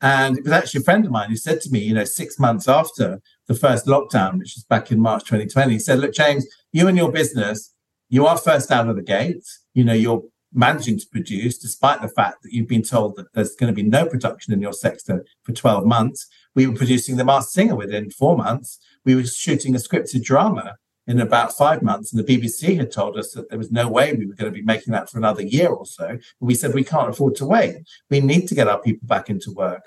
And 0.01 0.39
it 0.39 0.45
was 0.45 0.53
actually 0.53 0.81
a 0.81 0.85
friend 0.85 1.05
of 1.05 1.11
mine 1.11 1.31
who 1.31 1.37
said 1.37 1.61
to 1.63 1.71
me, 1.71 1.79
you 1.79 1.95
know, 1.95 2.05
six 2.05 2.39
months 2.39 2.69
after 2.69 3.21
the 3.47 3.55
first 3.55 3.87
lockdown, 3.87 4.39
which 4.39 4.55
was 4.57 4.65
back 4.69 4.91
in 4.91 5.01
March 5.01 5.23
2020, 5.25 5.73
he 5.73 5.79
said, 5.79 5.99
Look, 5.99 6.13
James, 6.13 6.47
you 6.73 6.89
and 6.89 6.97
your 6.97 7.11
business, 7.11 7.73
you 8.09 8.27
are 8.27 8.37
first 8.37 8.71
out 8.71 8.89
of 8.89 8.97
the 8.97 9.03
gate. 9.03 9.45
You 9.73 9.85
know, 9.85 9.93
you're 9.93 10.23
managing 10.53 10.99
to 10.99 11.07
produce 11.11 11.59
despite 11.59 12.01
the 12.01 12.09
fact 12.09 12.43
that 12.43 12.53
you've 12.53 12.69
been 12.69 12.83
told 12.83 13.17
that 13.17 13.33
there's 13.35 13.57
going 13.57 13.73
to 13.73 13.75
be 13.75 13.83
no 13.83 14.07
production 14.07 14.53
in 14.53 14.61
your 14.61 14.73
sector 14.73 15.25
for 15.43 15.53
12 15.53 15.85
months. 15.85 16.27
We 16.55 16.67
were 16.67 16.77
producing 16.77 17.17
The 17.17 17.25
Masked 17.25 17.53
Singer 17.53 17.75
within 17.75 18.11
four 18.11 18.37
months. 18.37 18.79
We 19.05 19.15
were 19.15 19.25
shooting 19.25 19.75
a 19.75 19.79
scripted 19.79 20.23
drama 20.23 20.77
in 21.07 21.21
about 21.21 21.57
five 21.57 21.83
months. 21.83 22.13
And 22.13 22.25
the 22.25 22.39
BBC 22.39 22.77
had 22.77 22.91
told 22.91 23.17
us 23.17 23.33
that 23.33 23.51
there 23.51 23.59
was 23.59 23.71
no 23.71 23.89
way 23.89 24.13
we 24.13 24.27
were 24.27 24.35
going 24.35 24.53
to 24.53 24.59
be 24.59 24.65
making 24.65 24.93
that 24.93 25.11
for 25.11 25.19
another 25.19 25.43
year 25.43 25.69
or 25.69 25.87
so. 25.87 26.19
But 26.41 26.47
we 26.47 26.55
said, 26.55 26.75
we 26.75 26.85
can't 26.85 27.11
afford 27.11 27.35
to 27.37 27.47
wait. 27.47 27.77
We 28.11 28.21
need 28.21 28.49
to 28.49 28.55
get 28.55 28.69
our 28.69 28.81
people 28.81 29.07
back 29.07 29.29
into 29.31 29.53
work. 29.53 29.85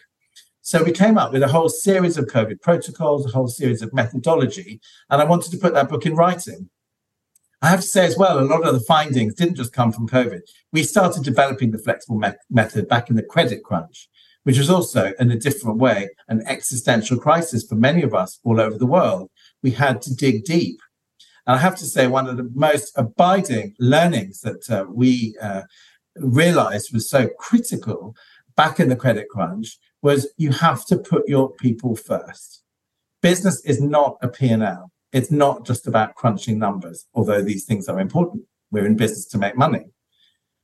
So 0.61 0.83
we 0.83 0.91
came 0.91 1.17
up 1.17 1.31
with 1.31 1.43
a 1.43 1.47
whole 1.47 1.69
series 1.69 2.17
of 2.17 2.25
COVID 2.25 2.61
protocols, 2.61 3.25
a 3.25 3.29
whole 3.29 3.47
series 3.47 3.81
of 3.81 3.93
methodology, 3.93 4.81
and 5.09 5.21
I 5.21 5.23
wanted 5.23 5.51
to 5.51 5.57
put 5.57 5.73
that 5.73 5.87
book 5.87 6.05
in 6.05 6.13
writing. 6.13 6.69
I 7.61 7.69
have 7.69 7.79
to 7.79 7.87
say 7.87 8.05
as 8.05 8.17
well, 8.17 8.37
a 8.37 8.41
lot 8.41 8.67
of 8.67 8.73
the 8.73 8.81
findings 8.81 9.33
didn't 9.33 9.55
just 9.55 9.71
come 9.71 9.93
from 9.93 10.09
COVID. 10.09 10.41
We 10.73 10.83
started 10.83 11.23
developing 11.23 11.71
the 11.71 11.77
flexible 11.77 12.19
me- 12.19 12.33
method 12.49 12.89
back 12.89 13.09
in 13.09 13.15
the 13.15 13.23
credit 13.23 13.63
crunch, 13.63 14.09
which 14.43 14.57
was 14.57 14.69
also, 14.69 15.13
in 15.19 15.31
a 15.31 15.39
different 15.39 15.77
way, 15.77 16.09
an 16.27 16.43
existential 16.45 17.17
crisis 17.17 17.65
for 17.65 17.75
many 17.75 18.03
of 18.03 18.13
us 18.13 18.39
all 18.43 18.59
over 18.59 18.77
the 18.77 18.85
world. 18.85 19.31
We 19.63 19.71
had 19.71 20.01
to 20.01 20.13
dig 20.13 20.43
deep. 20.43 20.79
And 21.47 21.55
I 21.55 21.59
have 21.59 21.77
to 21.77 21.85
say, 21.85 22.07
one 22.07 22.27
of 22.27 22.35
the 22.35 22.51
most 22.53 22.91
abiding 22.97 23.73
learnings 23.79 24.41
that 24.41 24.69
uh, 24.69 24.85
we 24.89 25.35
uh, 25.41 25.61
realized 26.17 26.93
was 26.93 27.09
so 27.09 27.29
critical 27.39 28.15
back 28.57 28.81
in 28.81 28.89
the 28.89 28.97
credit 28.97 29.29
crunch 29.29 29.77
was 30.01 30.27
you 30.37 30.51
have 30.51 30.85
to 30.87 30.97
put 30.97 31.27
your 31.27 31.51
people 31.53 31.95
first. 31.95 32.63
Business 33.21 33.63
is 33.65 33.81
not 33.81 34.17
a 34.21 34.27
P&L. 34.27 34.91
It's 35.13 35.31
not 35.31 35.65
just 35.65 35.87
about 35.87 36.15
crunching 36.15 36.59
numbers, 36.59 37.05
although 37.13 37.41
these 37.41 37.63
things 37.63 37.87
are 37.87 37.99
important. 37.99 38.43
We're 38.69 38.85
in 38.85 38.97
business 38.97 39.25
to 39.27 39.37
make 39.37 39.55
money. 39.55 39.85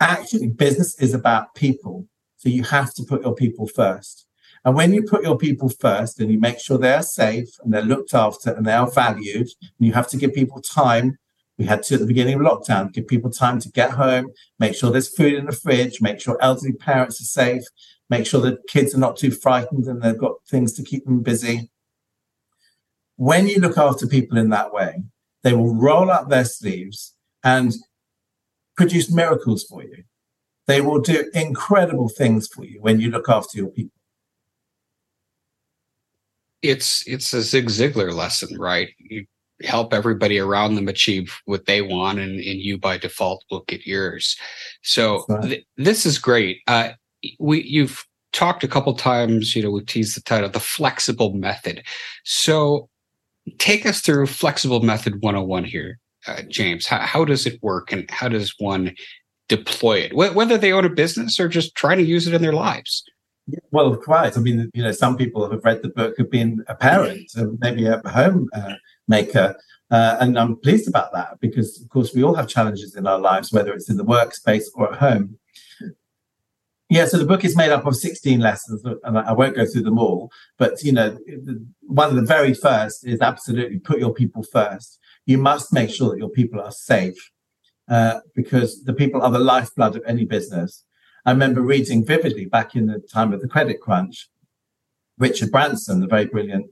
Actually, 0.02 0.50
business 0.50 1.00
is 1.00 1.14
about 1.14 1.56
people. 1.56 2.08
So 2.36 2.50
you 2.50 2.64
have 2.64 2.94
to 2.96 3.04
put 3.04 3.24
your 3.24 3.36
people 3.36 3.68
first. 3.68 4.28
And 4.66 4.76
when 4.76 4.94
you 4.94 5.04
put 5.04 5.24
your 5.24 5.38
people 5.38 5.70
first 5.70 6.20
and 6.20 6.32
you 6.32 6.40
make 6.40 6.60
sure 6.60 6.78
they 6.78 6.94
are 6.94 7.04
safe 7.04 7.50
and 7.64 7.74
they're 7.74 7.82
looked 7.82 8.14
after 8.14 8.52
and 8.52 8.66
they 8.66 8.74
are 8.74 8.90
valued, 8.90 9.48
and 9.62 9.88
you 9.88 9.94
have 9.94 10.08
to 10.10 10.18
give 10.18 10.34
people 10.34 10.62
time. 10.62 11.18
We 11.60 11.66
had 11.66 11.84
to 11.84 11.94
at 11.96 12.00
the 12.00 12.08
beginning 12.08 12.36
of 12.36 12.42
lockdown, 12.42 12.92
give 12.92 13.08
people 13.08 13.30
time 13.30 13.60
to 13.60 13.70
get 13.70 13.92
home, 13.92 14.32
make 14.58 14.74
sure 14.74 14.90
there's 14.90 15.16
food 15.16 15.36
in 15.36 15.46
the 15.46 15.52
fridge, 15.52 16.02
make 16.02 16.20
sure 16.20 16.36
elderly 16.42 16.74
parents 16.74 17.22
are 17.22 17.26
safe, 17.26 17.64
make 18.10 18.26
sure 18.26 18.42
that 18.42 18.66
kids 18.68 18.96
are 18.96 19.00
not 19.00 19.18
too 19.18 19.30
frightened 19.30 19.86
and 19.86 20.02
they've 20.02 20.18
got 20.18 20.44
things 20.50 20.74
to 20.74 20.84
keep 20.84 21.06
them 21.06 21.22
busy. 21.22 21.70
When 23.18 23.48
you 23.48 23.60
look 23.60 23.78
after 23.78 24.08
people 24.08 24.40
in 24.40 24.50
that 24.50 24.74
way, 24.74 25.04
they 25.44 25.54
will 25.54 25.76
roll 25.76 26.10
up 26.10 26.30
their 26.30 26.46
sleeves 26.46 27.14
and 27.44 27.74
produce 28.76 29.12
miracles 29.12 29.64
for 29.64 29.84
you. 29.84 30.06
They 30.66 30.82
will 30.82 31.02
do 31.02 31.30
incredible 31.34 32.10
things 32.10 32.48
for 32.48 32.66
you 32.66 32.82
when 32.82 33.00
you 33.00 33.12
look 33.12 33.30
after 33.30 33.58
your 33.58 33.70
people. 33.70 34.00
It's 36.64 37.06
it's 37.08 37.34
a 37.34 37.42
Zig 37.42 37.68
Ziglar 37.68 38.14
lesson, 38.14 38.58
right? 38.60 38.90
You 38.98 39.26
help 39.62 39.94
everybody 39.94 40.40
around 40.40 40.76
them 40.76 40.88
achieve 40.88 41.38
what 41.46 41.66
they 41.66 41.82
want, 41.82 42.20
and, 42.20 42.40
and 42.40 42.60
you 42.60 42.78
by 42.78 42.98
default 42.98 43.44
will 43.52 43.64
get 43.68 43.86
yours. 43.86 44.36
So 44.82 45.26
right. 45.30 45.44
th- 45.44 45.66
this 45.78 46.06
is 46.06 46.18
great. 46.18 46.62
Uh, 46.68 46.92
we 47.40 47.64
you've 47.64 48.06
talked 48.32 48.64
a 48.64 48.68
couple 48.68 48.94
times. 48.96 49.56
You 49.56 49.64
know, 49.64 49.72
we 49.72 49.84
teased 49.84 50.18
the 50.18 50.22
title, 50.22 50.50
the 50.50 50.60
flexible 50.60 51.34
method. 51.34 51.84
So 52.24 52.90
take 53.58 53.86
us 53.86 54.02
through 54.02 54.28
flexible 54.28 54.82
method 54.82 55.22
101 55.22 55.66
here, 55.66 56.00
uh, 56.28 56.42
James. 56.48 56.88
How, 56.88 57.00
how 57.00 57.26
does 57.26 57.46
it 57.46 57.62
work, 57.62 57.92
and 57.92 58.10
how 58.10 58.30
does 58.30 58.56
one 58.58 58.96
deploy 59.50 60.00
it, 60.00 60.12
Wh- 60.12 60.36
whether 60.36 60.58
they 60.58 60.72
own 60.72 60.86
a 60.86 60.90
business 60.90 61.40
or 61.40 61.48
just 61.48 61.76
trying 61.76 61.98
to 61.98 62.04
use 62.04 62.28
it 62.28 62.34
in 62.34 62.42
their 62.42 62.54
lives? 62.54 63.04
Well, 63.72 63.96
quite. 63.98 64.38
I 64.38 64.40
mean, 64.40 64.70
you 64.74 64.84
know, 64.84 64.92
some 64.92 65.18
people 65.18 65.50
have 65.50 65.66
read 65.66 65.82
the 65.82 65.90
book 65.90 66.16
have 66.18 66.32
been 66.32 66.64
a 66.68 66.76
parent, 66.76 67.30
maybe 67.60 67.86
a 67.86 68.02
home 68.08 68.50
uh, 68.54 68.76
maker. 69.08 69.56
Uh, 69.92 70.18
and 70.22 70.40
I'm 70.40 70.56
pleased 70.56 70.88
about 70.88 71.12
that 71.14 71.40
because, 71.40 71.82
of 71.82 71.90
course, 71.90 72.14
we 72.14 72.24
all 72.24 72.36
have 72.36 72.48
challenges 72.48 72.96
in 72.96 73.06
our 73.06 73.20
lives, 73.20 73.52
whether 73.52 73.74
it's 73.74 73.90
in 73.90 73.98
the 73.98 74.06
workspace 74.06 74.64
or 74.76 74.92
at 74.94 75.00
home. 75.00 75.38
Yeah, 76.90 77.06
so 77.06 77.18
the 77.18 77.26
book 77.26 77.44
is 77.44 77.58
made 77.58 77.72
up 77.72 77.86
of 77.86 77.96
16 77.96 78.40
lessons, 78.40 78.84
and 79.04 79.18
I 79.18 79.34
won't 79.34 79.56
go 79.56 79.66
through 79.66 79.84
them 79.84 80.00
all. 80.00 80.32
But, 80.58 80.84
you 80.84 80.92
know, 80.92 81.18
one 81.82 82.10
of 82.10 82.16
the 82.16 82.22
very 82.22 82.54
first 82.54 83.06
is 83.06 83.20
absolutely 83.20 83.80
put 83.80 84.00
your 84.00 84.14
people 84.14 84.44
first. 84.44 85.00
You 85.26 85.38
must 85.38 85.74
make 85.74 85.90
sure 85.90 86.12
that 86.12 86.20
your 86.20 86.30
people 86.30 86.62
are 86.62 86.72
safe 86.72 87.32
uh, 87.90 88.20
because 88.36 88.84
the 88.84 88.94
people 88.94 89.22
are 89.22 89.32
the 89.32 89.40
lifeblood 89.40 89.96
of 89.96 90.04
any 90.08 90.26
business. 90.26 90.86
I 91.26 91.32
remember 91.32 91.62
reading 91.62 92.06
vividly 92.06 92.46
back 92.46 92.76
in 92.76 92.88
the 92.88 93.00
time 93.00 93.34
of 93.34 93.42
the 93.42 93.48
credit 93.48 93.80
crunch, 93.80 94.30
Richard 95.18 95.52
Branson, 95.52 96.02
the 96.02 96.08
very 96.08 96.26
brilliant 96.26 96.70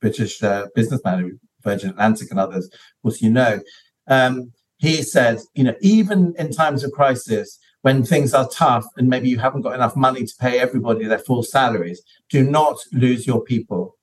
British 0.00 0.42
uh, 0.42 0.66
businessman, 0.74 1.40
Virgin 1.62 1.90
Atlantic 1.90 2.30
and 2.30 2.38
others, 2.38 2.66
of 2.66 3.02
course, 3.02 3.20
you 3.20 3.30
know, 3.30 3.60
um, 4.06 4.52
he 4.78 5.02
said, 5.02 5.40
you 5.54 5.64
know, 5.64 5.74
even 5.80 6.34
in 6.38 6.52
times 6.52 6.84
of 6.84 6.92
crisis, 6.92 7.58
when 7.82 8.04
things 8.04 8.34
are 8.34 8.48
tough 8.48 8.86
and 8.96 9.08
maybe 9.08 9.28
you 9.28 9.38
haven't 9.38 9.62
got 9.62 9.74
enough 9.74 9.96
money 9.96 10.24
to 10.24 10.34
pay 10.40 10.58
everybody 10.58 11.04
their 11.04 11.18
full 11.18 11.42
salaries, 11.42 12.02
do 12.28 12.48
not 12.48 12.76
lose 12.92 13.26
your 13.26 13.40
people. 13.42 13.96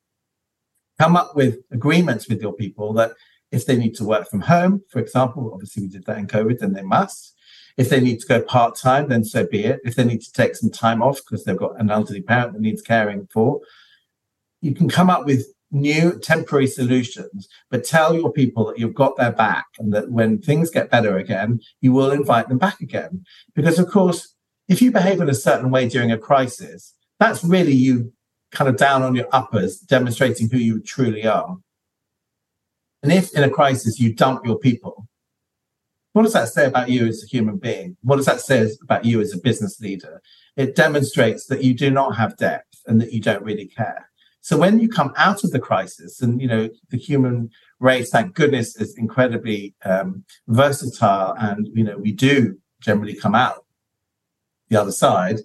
Come 1.00 1.16
up 1.16 1.36
with 1.36 1.60
agreements 1.72 2.28
with 2.28 2.42
your 2.42 2.54
people 2.54 2.94
that 2.94 3.14
if 3.52 3.66
they 3.66 3.78
need 3.78 3.96
to 3.96 4.06
work 4.06 4.30
from 4.30 4.42
home, 4.42 4.82
for 4.90 5.00
example, 5.00 5.52
obviously 5.54 5.84
we 5.84 5.90
did 5.90 6.06
that 6.06 6.18
in 6.18 6.28
COVID, 6.28 6.60
then 6.60 6.74
they 6.74 6.82
must. 6.82 7.35
If 7.77 7.89
they 7.89 8.00
need 8.00 8.20
to 8.22 8.27
go 8.27 8.41
part 8.41 8.77
time, 8.77 9.10
then 9.10 9.24
so 9.24 9.46
be 9.46 9.65
it. 9.65 9.82
If 9.84 9.96
they 9.96 10.05
need 10.05 10.22
to 10.22 10.32
take 10.32 10.55
some 10.55 10.70
time 10.70 11.01
off 11.01 11.17
because 11.17 11.44
they've 11.44 11.58
got 11.58 11.79
an 11.79 11.89
elderly 11.89 12.22
parent 12.22 12.53
that 12.53 12.62
needs 12.62 12.82
caring 12.82 13.27
for, 13.34 13.60
you 14.62 14.74
can 14.74 14.88
come 14.89 15.10
up 15.10 15.25
with 15.25 15.46
new 15.72 16.17
temporary 16.20 16.67
solutions, 16.67 17.50
but 17.70 17.84
tell 17.84 18.15
your 18.15 18.32
people 18.32 18.65
that 18.65 18.79
you've 18.79 18.94
got 18.94 19.17
their 19.17 19.32
back 19.32 19.65
and 19.77 19.94
that 19.94 20.10
when 20.10 20.39
things 20.39 20.70
get 20.70 20.89
better 20.89 21.17
again, 21.17 21.60
you 21.82 21.91
will 21.91 22.12
invite 22.12 22.48
them 22.48 22.58
back 22.58 22.79
again. 22.79 23.24
Because, 23.53 23.77
of 23.77 23.89
course, 23.89 24.36
if 24.67 24.82
you 24.82 24.91
behave 24.91 25.20
in 25.20 25.29
a 25.29 25.36
certain 25.36 25.70
way 25.70 25.88
during 25.89 26.12
a 26.12 26.17
crisis, 26.17 26.94
that's 27.20 27.44
really 27.44 27.74
you 27.74 28.13
kind 28.51 28.70
of 28.70 28.77
down 28.77 29.03
on 29.03 29.15
your 29.15 29.27
uppers, 29.32 29.77
demonstrating 29.79 30.50
who 30.50 30.58
you 30.58 30.82
truly 30.82 31.25
are. 31.27 31.58
And 33.03 33.12
if 33.12 33.36
in 33.36 33.44
a 33.44 33.50
crisis 33.50 34.00
you 34.00 34.13
dump 34.13 34.46
your 34.46 34.58
people, 34.58 35.08
what 36.15 36.22
does 36.22 36.31
that 36.31 36.48
say 36.48 36.65
about 36.65 36.88
you 36.88 37.07
as 37.07 37.22
a 37.22 37.27
human 37.27 37.57
being? 37.57 37.98
What 38.01 38.15
does 38.15 38.25
that 38.25 38.39
say 38.39 38.72
about 38.81 39.03
you 39.03 39.19
as 39.19 39.34
a 39.34 39.38
business 39.38 39.81
leader? 39.81 40.22
It 40.55 40.74
demonstrates 40.74 41.48
that 41.48 41.62
you 41.62 41.74
do 41.74 41.91
not 41.91 42.15
have 42.15 42.38
depth 42.38 42.79
and 42.88 43.01
that 43.01 43.12
you 43.12 43.19
don't 43.19 43.43
really 43.43 43.65
care. 43.65 44.10
So 44.39 44.57
when 44.57 44.79
you 44.79 44.88
come 44.88 45.12
out 45.17 45.43
of 45.43 45.51
the 45.51 45.60
crisis, 45.60 46.22
and 46.22 46.41
you 46.41 46.48
know 46.48 46.69
the 46.89 46.98
human 46.98 47.50
race, 47.81 48.12
thank 48.12 48.34
goodness, 48.34 48.77
is 48.77 48.98
incredibly 48.98 49.75
um, 49.84 50.24
versatile, 50.48 51.36
and 51.38 51.67
you 51.74 51.84
know 51.84 51.98
we 51.98 52.13
do 52.13 52.60
generally 52.79 53.15
come 53.15 53.36
out 53.36 53.65
the 54.69 54.77
other 54.77 54.93
side. 54.93 55.39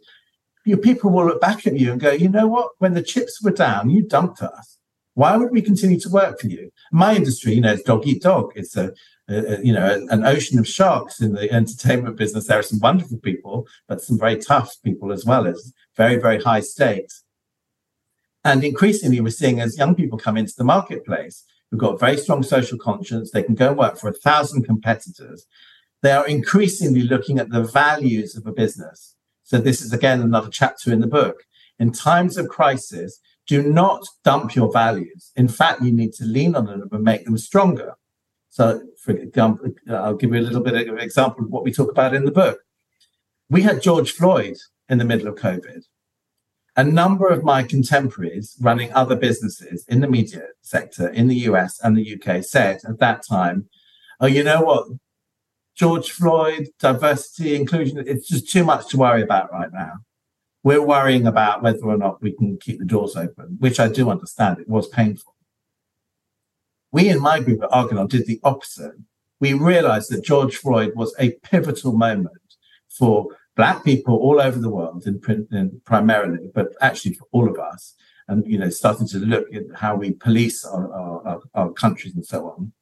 Your 0.64 0.78
people 0.78 1.10
will 1.10 1.26
look 1.26 1.40
back 1.40 1.66
at 1.66 1.80
you 1.80 1.90
and 1.90 2.00
go, 2.00 2.12
you 2.12 2.28
know 2.28 2.46
what? 2.46 2.70
When 2.78 2.94
the 2.94 3.02
chips 3.02 3.42
were 3.42 3.50
down, 3.50 3.90
you 3.90 4.06
dumped 4.06 4.40
us. 4.40 4.78
Why 5.14 5.36
would 5.36 5.50
we 5.50 5.62
continue 5.62 5.98
to 5.98 6.08
work 6.08 6.38
for 6.38 6.46
you? 6.46 6.70
My 6.92 7.16
industry, 7.16 7.54
you 7.54 7.60
know, 7.60 7.72
it's 7.72 7.82
dog 7.82 8.06
eat 8.06 8.22
dog. 8.22 8.52
It's 8.54 8.76
a, 8.76 8.92
a, 9.30 9.58
a 9.58 9.62
you 9.62 9.72
know 9.72 10.06
an 10.10 10.24
ocean 10.24 10.58
of 10.58 10.68
sharks 10.68 11.20
in 11.20 11.32
the 11.32 11.50
entertainment 11.52 12.16
business. 12.16 12.46
There 12.46 12.58
are 12.58 12.62
some 12.62 12.80
wonderful 12.80 13.18
people, 13.18 13.66
but 13.88 14.02
some 14.02 14.18
very 14.18 14.36
tough 14.36 14.76
people 14.84 15.12
as 15.12 15.24
well. 15.24 15.46
It's 15.46 15.72
very 15.96 16.16
very 16.16 16.42
high 16.42 16.60
stakes. 16.60 17.24
And 18.44 18.64
increasingly, 18.64 19.20
we're 19.20 19.30
seeing 19.30 19.60
as 19.60 19.78
young 19.78 19.94
people 19.94 20.18
come 20.18 20.36
into 20.36 20.54
the 20.56 20.64
marketplace, 20.64 21.44
who've 21.70 21.80
got 21.80 22.00
very 22.00 22.16
strong 22.16 22.42
social 22.42 22.78
conscience. 22.78 23.30
They 23.30 23.42
can 23.42 23.54
go 23.54 23.68
and 23.68 23.78
work 23.78 23.98
for 23.98 24.08
a 24.08 24.14
thousand 24.14 24.64
competitors. 24.64 25.46
They 26.02 26.12
are 26.12 26.26
increasingly 26.26 27.02
looking 27.02 27.38
at 27.38 27.50
the 27.50 27.62
values 27.62 28.34
of 28.36 28.46
a 28.46 28.52
business. 28.52 29.14
So 29.44 29.58
this 29.58 29.82
is 29.82 29.92
again 29.92 30.22
another 30.22 30.48
chapter 30.50 30.92
in 30.92 31.00
the 31.00 31.06
book. 31.06 31.44
In 31.78 31.92
times 31.92 32.36
of 32.36 32.48
crisis, 32.48 33.20
do 33.46 33.62
not 33.62 34.06
dump 34.22 34.54
your 34.54 34.72
values. 34.72 35.32
In 35.34 35.48
fact, 35.48 35.82
you 35.82 35.92
need 35.92 36.12
to 36.14 36.24
lean 36.24 36.54
on 36.54 36.66
them 36.66 36.88
and 36.92 37.02
make 37.02 37.24
them 37.24 37.36
stronger. 37.36 37.94
So, 38.50 38.82
for 39.02 39.12
example, 39.12 39.72
uh, 39.88 39.94
I'll 39.94 40.14
give 40.14 40.34
you 40.34 40.40
a 40.40 40.42
little 40.42 40.60
bit 40.60 40.74
of 40.74 40.94
an 40.94 41.00
example 41.00 41.44
of 41.44 41.50
what 41.50 41.64
we 41.64 41.72
talk 41.72 41.90
about 41.90 42.14
in 42.14 42.24
the 42.24 42.32
book. 42.32 42.60
We 43.48 43.62
had 43.62 43.80
George 43.80 44.12
Floyd 44.12 44.56
in 44.88 44.98
the 44.98 45.04
middle 45.04 45.28
of 45.28 45.36
COVID. 45.36 45.84
A 46.76 46.84
number 46.84 47.28
of 47.28 47.44
my 47.44 47.62
contemporaries 47.62 48.56
running 48.60 48.92
other 48.92 49.16
businesses 49.16 49.84
in 49.88 50.00
the 50.00 50.08
media 50.08 50.46
sector 50.62 51.08
in 51.08 51.28
the 51.28 51.36
US 51.50 51.80
and 51.82 51.96
the 51.96 52.14
UK 52.14 52.44
said 52.44 52.80
at 52.88 52.98
that 52.98 53.24
time, 53.26 53.68
Oh, 54.20 54.26
you 54.26 54.44
know 54.44 54.60
what? 54.62 54.88
George 55.74 56.10
Floyd, 56.10 56.68
diversity, 56.78 57.54
inclusion, 57.54 58.04
it's 58.06 58.28
just 58.28 58.50
too 58.50 58.64
much 58.64 58.88
to 58.88 58.98
worry 58.98 59.22
about 59.22 59.50
right 59.50 59.72
now. 59.72 59.92
We're 60.62 60.82
worrying 60.82 61.26
about 61.26 61.62
whether 61.62 61.84
or 61.84 61.96
not 61.96 62.20
we 62.20 62.32
can 62.32 62.58
keep 62.58 62.78
the 62.78 62.84
doors 62.84 63.16
open, 63.16 63.56
which 63.60 63.80
I 63.80 63.88
do 63.88 64.10
understand. 64.10 64.58
It 64.58 64.68
was 64.68 64.88
painful. 64.88 65.34
We 66.92 67.08
in 67.08 67.20
my 67.20 67.40
group 67.40 67.62
at 67.62 67.70
Argonon 67.70 68.08
did 68.08 68.26
the 68.26 68.40
opposite. 68.42 68.94
We 69.40 69.52
realized 69.54 70.10
that 70.10 70.24
George 70.24 70.56
Floyd 70.56 70.92
was 70.94 71.14
a 71.18 71.32
pivotal 71.42 71.92
moment 71.92 72.36
for 72.88 73.28
Black 73.56 73.84
people 73.84 74.16
all 74.16 74.40
over 74.40 74.58
the 74.58 74.70
world, 74.70 75.06
in 75.06 75.80
primarily, 75.84 76.50
but 76.54 76.68
actually 76.80 77.14
for 77.14 77.26
all 77.32 77.48
of 77.48 77.58
us, 77.58 77.94
and 78.28 78.46
you 78.46 78.58
know, 78.58 78.70
starting 78.70 79.08
to 79.08 79.18
look 79.18 79.52
at 79.54 79.64
how 79.74 79.96
we 79.96 80.12
police 80.12 80.64
our, 80.64 80.92
our, 80.92 81.40
our 81.54 81.72
countries 81.72 82.14
and 82.14 82.24
so 82.24 82.46
on. 82.46 82.72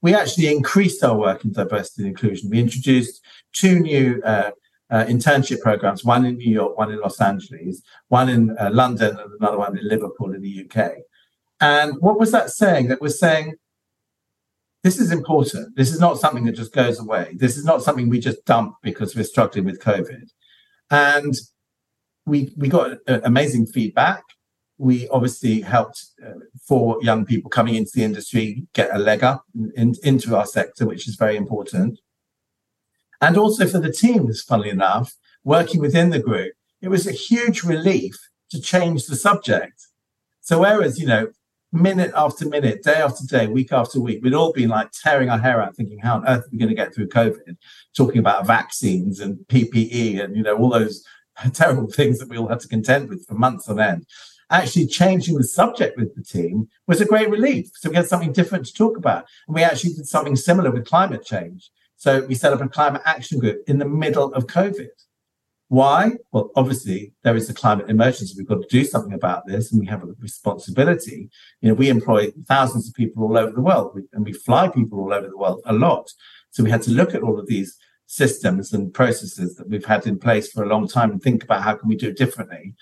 We 0.00 0.14
actually 0.14 0.48
increased 0.48 1.04
our 1.04 1.16
work 1.16 1.44
in 1.44 1.52
diversity 1.52 2.02
and 2.02 2.08
inclusion. 2.08 2.50
We 2.50 2.60
introduced 2.60 3.22
two 3.52 3.80
new 3.80 4.22
uh, 4.24 4.52
uh, 4.90 5.04
internship 5.04 5.60
programs, 5.60 6.04
one 6.04 6.24
in 6.24 6.36
New 6.36 6.52
York, 6.52 6.76
one 6.76 6.92
in 6.92 7.00
Los 7.00 7.20
Angeles, 7.20 7.82
one 8.08 8.28
in 8.28 8.56
uh, 8.58 8.70
London, 8.72 9.18
and 9.18 9.32
another 9.40 9.58
one 9.58 9.76
in 9.76 9.88
Liverpool 9.88 10.34
in 10.34 10.42
the 10.42 10.66
UK. 10.66 10.92
And 11.62 11.94
what 12.00 12.18
was 12.18 12.32
that 12.32 12.50
saying? 12.50 12.88
That 12.88 13.00
was 13.00 13.18
saying, 13.18 13.54
this 14.82 14.98
is 14.98 15.12
important. 15.12 15.76
This 15.76 15.92
is 15.92 16.00
not 16.00 16.18
something 16.18 16.44
that 16.46 16.56
just 16.56 16.72
goes 16.72 16.98
away. 16.98 17.36
This 17.38 17.56
is 17.56 17.64
not 17.64 17.84
something 17.84 18.08
we 18.08 18.18
just 18.18 18.44
dump 18.44 18.74
because 18.82 19.14
we're 19.14 19.22
struggling 19.22 19.64
with 19.64 19.80
COVID. 19.80 20.28
And 20.90 21.34
we 22.26 22.52
we 22.56 22.68
got 22.68 22.98
uh, 23.06 23.20
amazing 23.22 23.66
feedback. 23.66 24.24
We 24.78 25.08
obviously 25.08 25.60
helped 25.60 26.04
uh, 26.26 26.40
for 26.66 26.98
young 27.00 27.24
people 27.24 27.48
coming 27.48 27.76
into 27.76 27.92
the 27.94 28.02
industry 28.02 28.66
get 28.74 28.94
a 28.94 28.98
leg 28.98 29.22
up 29.22 29.44
in, 29.76 29.94
into 30.02 30.36
our 30.36 30.46
sector, 30.46 30.84
which 30.84 31.06
is 31.06 31.14
very 31.14 31.36
important. 31.36 32.00
And 33.20 33.36
also 33.38 33.68
for 33.68 33.78
the 33.78 33.92
teams, 33.92 34.42
funnily 34.42 34.70
enough, 34.70 35.14
working 35.44 35.80
within 35.80 36.10
the 36.10 36.18
group, 36.18 36.54
it 36.80 36.88
was 36.88 37.06
a 37.06 37.12
huge 37.12 37.62
relief 37.62 38.16
to 38.50 38.60
change 38.60 39.06
the 39.06 39.14
subject. 39.14 39.86
So 40.40 40.58
whereas, 40.58 40.98
you 40.98 41.06
know, 41.06 41.28
minute 41.72 42.12
after 42.14 42.46
minute, 42.46 42.82
day 42.82 42.96
after 42.96 43.24
day, 43.26 43.46
week 43.46 43.72
after 43.72 44.00
week, 44.00 44.22
we'd 44.22 44.34
all 44.34 44.52
been 44.52 44.68
like 44.68 44.90
tearing 44.92 45.30
our 45.30 45.38
hair 45.38 45.60
out, 45.60 45.74
thinking, 45.74 45.98
how 45.98 46.16
on 46.16 46.28
earth 46.28 46.44
are 46.44 46.48
we 46.52 46.58
going 46.58 46.68
to 46.68 46.74
get 46.74 46.94
through 46.94 47.08
COVID? 47.08 47.56
Talking 47.96 48.18
about 48.18 48.46
vaccines 48.46 49.20
and 49.20 49.38
PPE 49.48 50.22
and, 50.22 50.36
you 50.36 50.42
know, 50.42 50.56
all 50.56 50.70
those 50.70 51.04
terrible 51.52 51.90
things 51.90 52.18
that 52.18 52.28
we 52.28 52.36
all 52.36 52.48
had 52.48 52.60
to 52.60 52.68
contend 52.68 53.08
with 53.08 53.26
for 53.26 53.34
months 53.34 53.68
on 53.68 53.80
end. 53.80 54.06
Actually, 54.50 54.86
changing 54.86 55.36
the 55.36 55.44
subject 55.44 55.96
with 55.96 56.14
the 56.14 56.22
team 56.22 56.68
was 56.86 57.00
a 57.00 57.06
great 57.06 57.30
relief. 57.30 57.70
So 57.74 57.88
we 57.88 57.96
had 57.96 58.06
something 58.06 58.32
different 58.32 58.66
to 58.66 58.72
talk 58.74 58.98
about. 58.98 59.24
And 59.48 59.54
we 59.54 59.62
actually 59.62 59.94
did 59.94 60.06
something 60.06 60.36
similar 60.36 60.70
with 60.70 60.84
climate 60.84 61.24
change. 61.24 61.70
So 61.96 62.26
we 62.26 62.34
set 62.34 62.52
up 62.52 62.60
a 62.60 62.68
climate 62.68 63.00
action 63.06 63.38
group 63.38 63.62
in 63.66 63.78
the 63.78 63.88
middle 63.88 64.32
of 64.34 64.46
COVID. 64.46 64.88
Why? 65.72 66.16
Well, 66.32 66.50
obviously 66.54 67.14
there 67.22 67.34
is 67.34 67.48
a 67.48 67.54
climate 67.54 67.88
emergency. 67.88 68.34
We've 68.36 68.46
got 68.46 68.60
to 68.60 68.68
do 68.68 68.84
something 68.84 69.14
about 69.14 69.46
this, 69.46 69.72
and 69.72 69.80
we 69.80 69.86
have 69.86 70.02
a 70.02 70.12
responsibility. 70.18 71.30
You 71.62 71.70
know, 71.70 71.74
we 71.74 71.88
employ 71.88 72.30
thousands 72.46 72.86
of 72.86 72.94
people 72.94 73.24
all 73.24 73.38
over 73.38 73.52
the 73.52 73.62
world, 73.62 73.98
and 74.12 74.22
we 74.22 74.34
fly 74.34 74.68
people 74.68 75.00
all 75.00 75.14
over 75.14 75.26
the 75.26 75.38
world 75.38 75.62
a 75.64 75.72
lot. 75.72 76.12
So 76.50 76.62
we 76.62 76.70
had 76.70 76.82
to 76.82 76.90
look 76.90 77.14
at 77.14 77.22
all 77.22 77.40
of 77.40 77.46
these 77.46 77.74
systems 78.04 78.74
and 78.74 78.92
processes 78.92 79.56
that 79.56 79.70
we've 79.70 79.86
had 79.86 80.06
in 80.06 80.18
place 80.18 80.52
for 80.52 80.62
a 80.62 80.68
long 80.68 80.88
time 80.88 81.10
and 81.10 81.22
think 81.22 81.42
about 81.42 81.62
how 81.62 81.76
can 81.76 81.88
we 81.88 81.96
do 81.96 82.10
it 82.10 82.18
differently. 82.18 82.74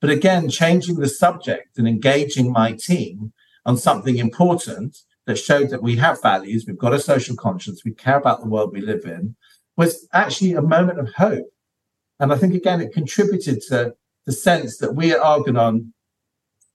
But 0.00 0.08
again, 0.08 0.48
changing 0.48 0.94
the 0.94 1.08
subject 1.10 1.76
and 1.76 1.86
engaging 1.86 2.50
my 2.50 2.72
team 2.72 3.34
on 3.66 3.76
something 3.76 4.16
important 4.16 4.96
that 5.26 5.36
showed 5.36 5.68
that 5.68 5.82
we 5.82 5.96
have 5.96 6.22
values, 6.22 6.64
we've 6.66 6.78
got 6.78 6.94
a 6.94 6.98
social 6.98 7.36
conscience, 7.36 7.84
we 7.84 7.92
care 7.92 8.16
about 8.16 8.40
the 8.40 8.48
world 8.48 8.72
we 8.72 8.80
live 8.80 9.04
in, 9.04 9.36
was 9.76 10.08
actually 10.14 10.54
a 10.54 10.62
moment 10.62 10.98
of 10.98 11.12
hope 11.12 11.44
and 12.20 12.32
I 12.32 12.36
think, 12.36 12.54
again, 12.54 12.80
it 12.80 12.92
contributed 12.92 13.62
to 13.68 13.94
the 14.26 14.32
sense 14.32 14.78
that 14.78 14.94
we 14.94 15.12
at 15.12 15.20
Argonon, 15.20 15.92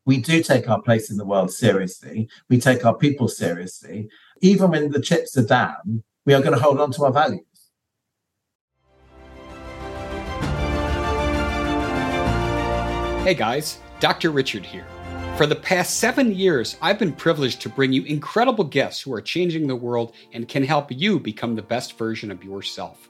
we 0.05 0.17
do 0.17 0.41
take 0.41 0.69
our 0.69 0.81
place 0.81 1.11
in 1.11 1.17
the 1.17 1.25
world 1.25 1.51
seriously. 1.51 2.29
We 2.49 2.59
take 2.59 2.85
our 2.85 2.95
people 2.95 3.27
seriously. 3.27 4.09
Even 4.41 4.71
when 4.71 4.91
the 4.91 5.01
chips 5.01 5.37
are 5.37 5.45
down, 5.45 6.03
we 6.25 6.33
are 6.33 6.41
going 6.41 6.53
to 6.53 6.61
hold 6.61 6.79
on 6.79 6.91
to 6.93 7.05
our 7.05 7.11
values. 7.11 7.45
Hey 13.23 13.33
guys, 13.33 13.79
Dr. 14.01 14.31
Richard 14.31 14.65
here. 14.65 14.85
For 15.37 15.45
the 15.45 15.55
past 15.55 15.99
seven 15.99 16.35
years, 16.35 16.77
I've 16.81 16.99
been 16.99 17.13
privileged 17.13 17.61
to 17.61 17.69
bring 17.69 17.93
you 17.93 18.03
incredible 18.03 18.65
guests 18.65 19.01
who 19.01 19.13
are 19.13 19.21
changing 19.21 19.67
the 19.67 19.75
world 19.75 20.13
and 20.33 20.47
can 20.47 20.63
help 20.63 20.91
you 20.91 21.19
become 21.19 21.55
the 21.55 21.61
best 21.61 21.97
version 21.97 22.31
of 22.31 22.43
yourself. 22.43 23.09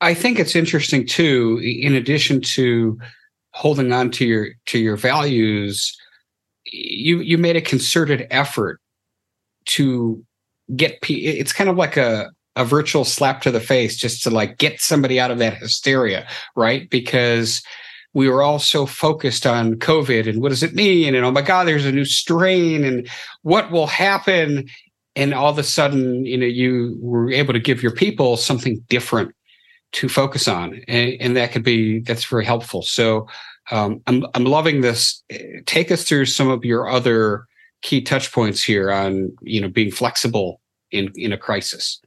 I 0.00 0.14
think 0.14 0.38
it's 0.38 0.56
interesting 0.56 1.06
too. 1.06 1.60
In 1.62 1.94
addition 1.94 2.40
to 2.40 2.98
holding 3.52 3.92
on 3.92 4.10
to 4.12 4.24
your 4.24 4.48
to 4.66 4.78
your 4.78 4.96
values, 4.96 5.96
you 6.64 7.20
you 7.20 7.38
made 7.38 7.56
a 7.56 7.60
concerted 7.60 8.26
effort 8.30 8.80
to 9.66 10.24
get. 10.74 10.98
It's 11.08 11.52
kind 11.52 11.68
of 11.68 11.76
like 11.76 11.96
a 11.96 12.30
a 12.56 12.64
virtual 12.64 13.04
slap 13.04 13.42
to 13.42 13.50
the 13.50 13.60
face, 13.60 13.96
just 13.96 14.22
to 14.24 14.30
like 14.30 14.58
get 14.58 14.80
somebody 14.80 15.20
out 15.20 15.30
of 15.30 15.38
that 15.38 15.58
hysteria, 15.58 16.26
right? 16.56 16.88
Because 16.90 17.62
we 18.12 18.28
were 18.28 18.42
all 18.42 18.58
so 18.58 18.86
focused 18.86 19.46
on 19.46 19.76
COVID 19.76 20.28
and 20.28 20.42
what 20.42 20.48
does 20.48 20.64
it 20.64 20.74
mean? 20.74 21.14
And 21.14 21.24
oh 21.24 21.30
my 21.30 21.42
God, 21.42 21.68
there's 21.68 21.86
a 21.86 21.92
new 21.92 22.04
strain 22.04 22.84
and 22.84 23.08
what 23.42 23.70
will 23.70 23.86
happen? 23.86 24.68
And 25.14 25.32
all 25.32 25.50
of 25.50 25.58
a 25.58 25.62
sudden, 25.62 26.24
you 26.24 26.36
know, 26.36 26.46
you 26.46 26.98
were 27.00 27.30
able 27.30 27.52
to 27.52 27.60
give 27.60 27.84
your 27.84 27.92
people 27.92 28.36
something 28.36 28.84
different 28.88 29.32
to 29.92 30.08
focus 30.08 30.46
on, 30.48 30.80
and, 30.88 31.16
and 31.20 31.36
that 31.36 31.52
could 31.52 31.64
be 31.64 32.00
that's 32.00 32.24
very 32.24 32.44
helpful. 32.44 32.82
So 32.82 33.26
um, 33.70 34.00
I'm 34.06 34.26
I'm 34.34 34.44
loving 34.44 34.80
this. 34.80 35.22
Take 35.66 35.90
us 35.90 36.04
through 36.04 36.26
some 36.26 36.48
of 36.48 36.64
your 36.64 36.88
other 36.88 37.46
key 37.82 38.02
touch 38.02 38.32
points 38.32 38.62
here 38.62 38.90
on 38.90 39.34
you 39.42 39.60
know 39.60 39.68
being 39.68 39.90
flexible 39.90 40.60
in 40.90 41.10
in 41.14 41.32
a 41.32 41.38
crisis. 41.38 42.00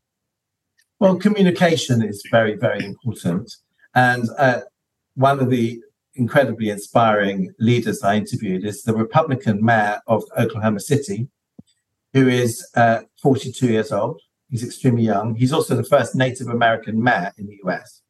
Well, 1.00 1.18
communication 1.18 2.04
is 2.04 2.24
very 2.32 2.56
very 2.56 2.86
important, 2.86 3.54
and 3.96 4.30
uh, 4.38 4.62
one 5.16 5.40
of 5.40 5.50
the 5.50 5.82
incredibly 6.16 6.70
inspiring 6.70 7.54
leaders 7.60 8.04
I 8.04 8.18
interviewed 8.18 8.66
is 8.66 8.84
the 8.84 8.94
Republican 8.94 9.64
mayor 9.64 10.00
of 10.08 10.24
Oklahoma 10.38 10.80
City, 10.80 11.28
who 12.14 12.28
is 12.28 12.66
uh, 12.76 13.02
42 13.22 13.68
years 13.68 13.92
old. 13.92 14.22
He's 14.54 14.64
extremely 14.64 15.02
young. 15.02 15.34
He's 15.34 15.52
also 15.52 15.76
the 15.76 15.84
first 15.84 16.14
Native 16.14 16.48
American 16.48 17.04
mayor 17.04 17.34
in 17.40 17.48
the 17.48 17.58
US. 17.66 18.04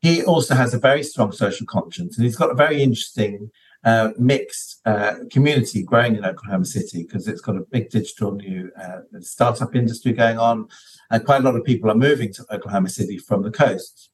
He 0.00 0.24
also 0.24 0.56
has 0.56 0.74
a 0.74 0.78
very 0.78 1.04
strong 1.04 1.30
social 1.30 1.68
conscience, 1.68 2.16
and 2.18 2.24
he's 2.24 2.34
got 2.34 2.50
a 2.50 2.54
very 2.54 2.82
interesting 2.82 3.52
uh, 3.84 4.10
mixed 4.18 4.80
uh, 4.86 5.18
community 5.30 5.84
growing 5.84 6.16
in 6.16 6.24
Oklahoma 6.24 6.64
City 6.64 7.04
because 7.04 7.28
it's 7.28 7.40
got 7.40 7.54
a 7.54 7.60
big 7.60 7.90
digital 7.90 8.32
new 8.32 8.72
uh, 8.76 9.02
startup 9.20 9.76
industry 9.76 10.12
going 10.12 10.36
on, 10.36 10.66
and 11.12 11.24
quite 11.24 11.42
a 11.42 11.44
lot 11.44 11.54
of 11.54 11.62
people 11.62 11.88
are 11.92 11.94
moving 11.94 12.32
to 12.32 12.44
Oklahoma 12.50 12.88
City 12.88 13.16
from 13.16 13.42
the 13.42 13.52
coast. 13.52 14.10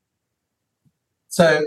So 1.28 1.62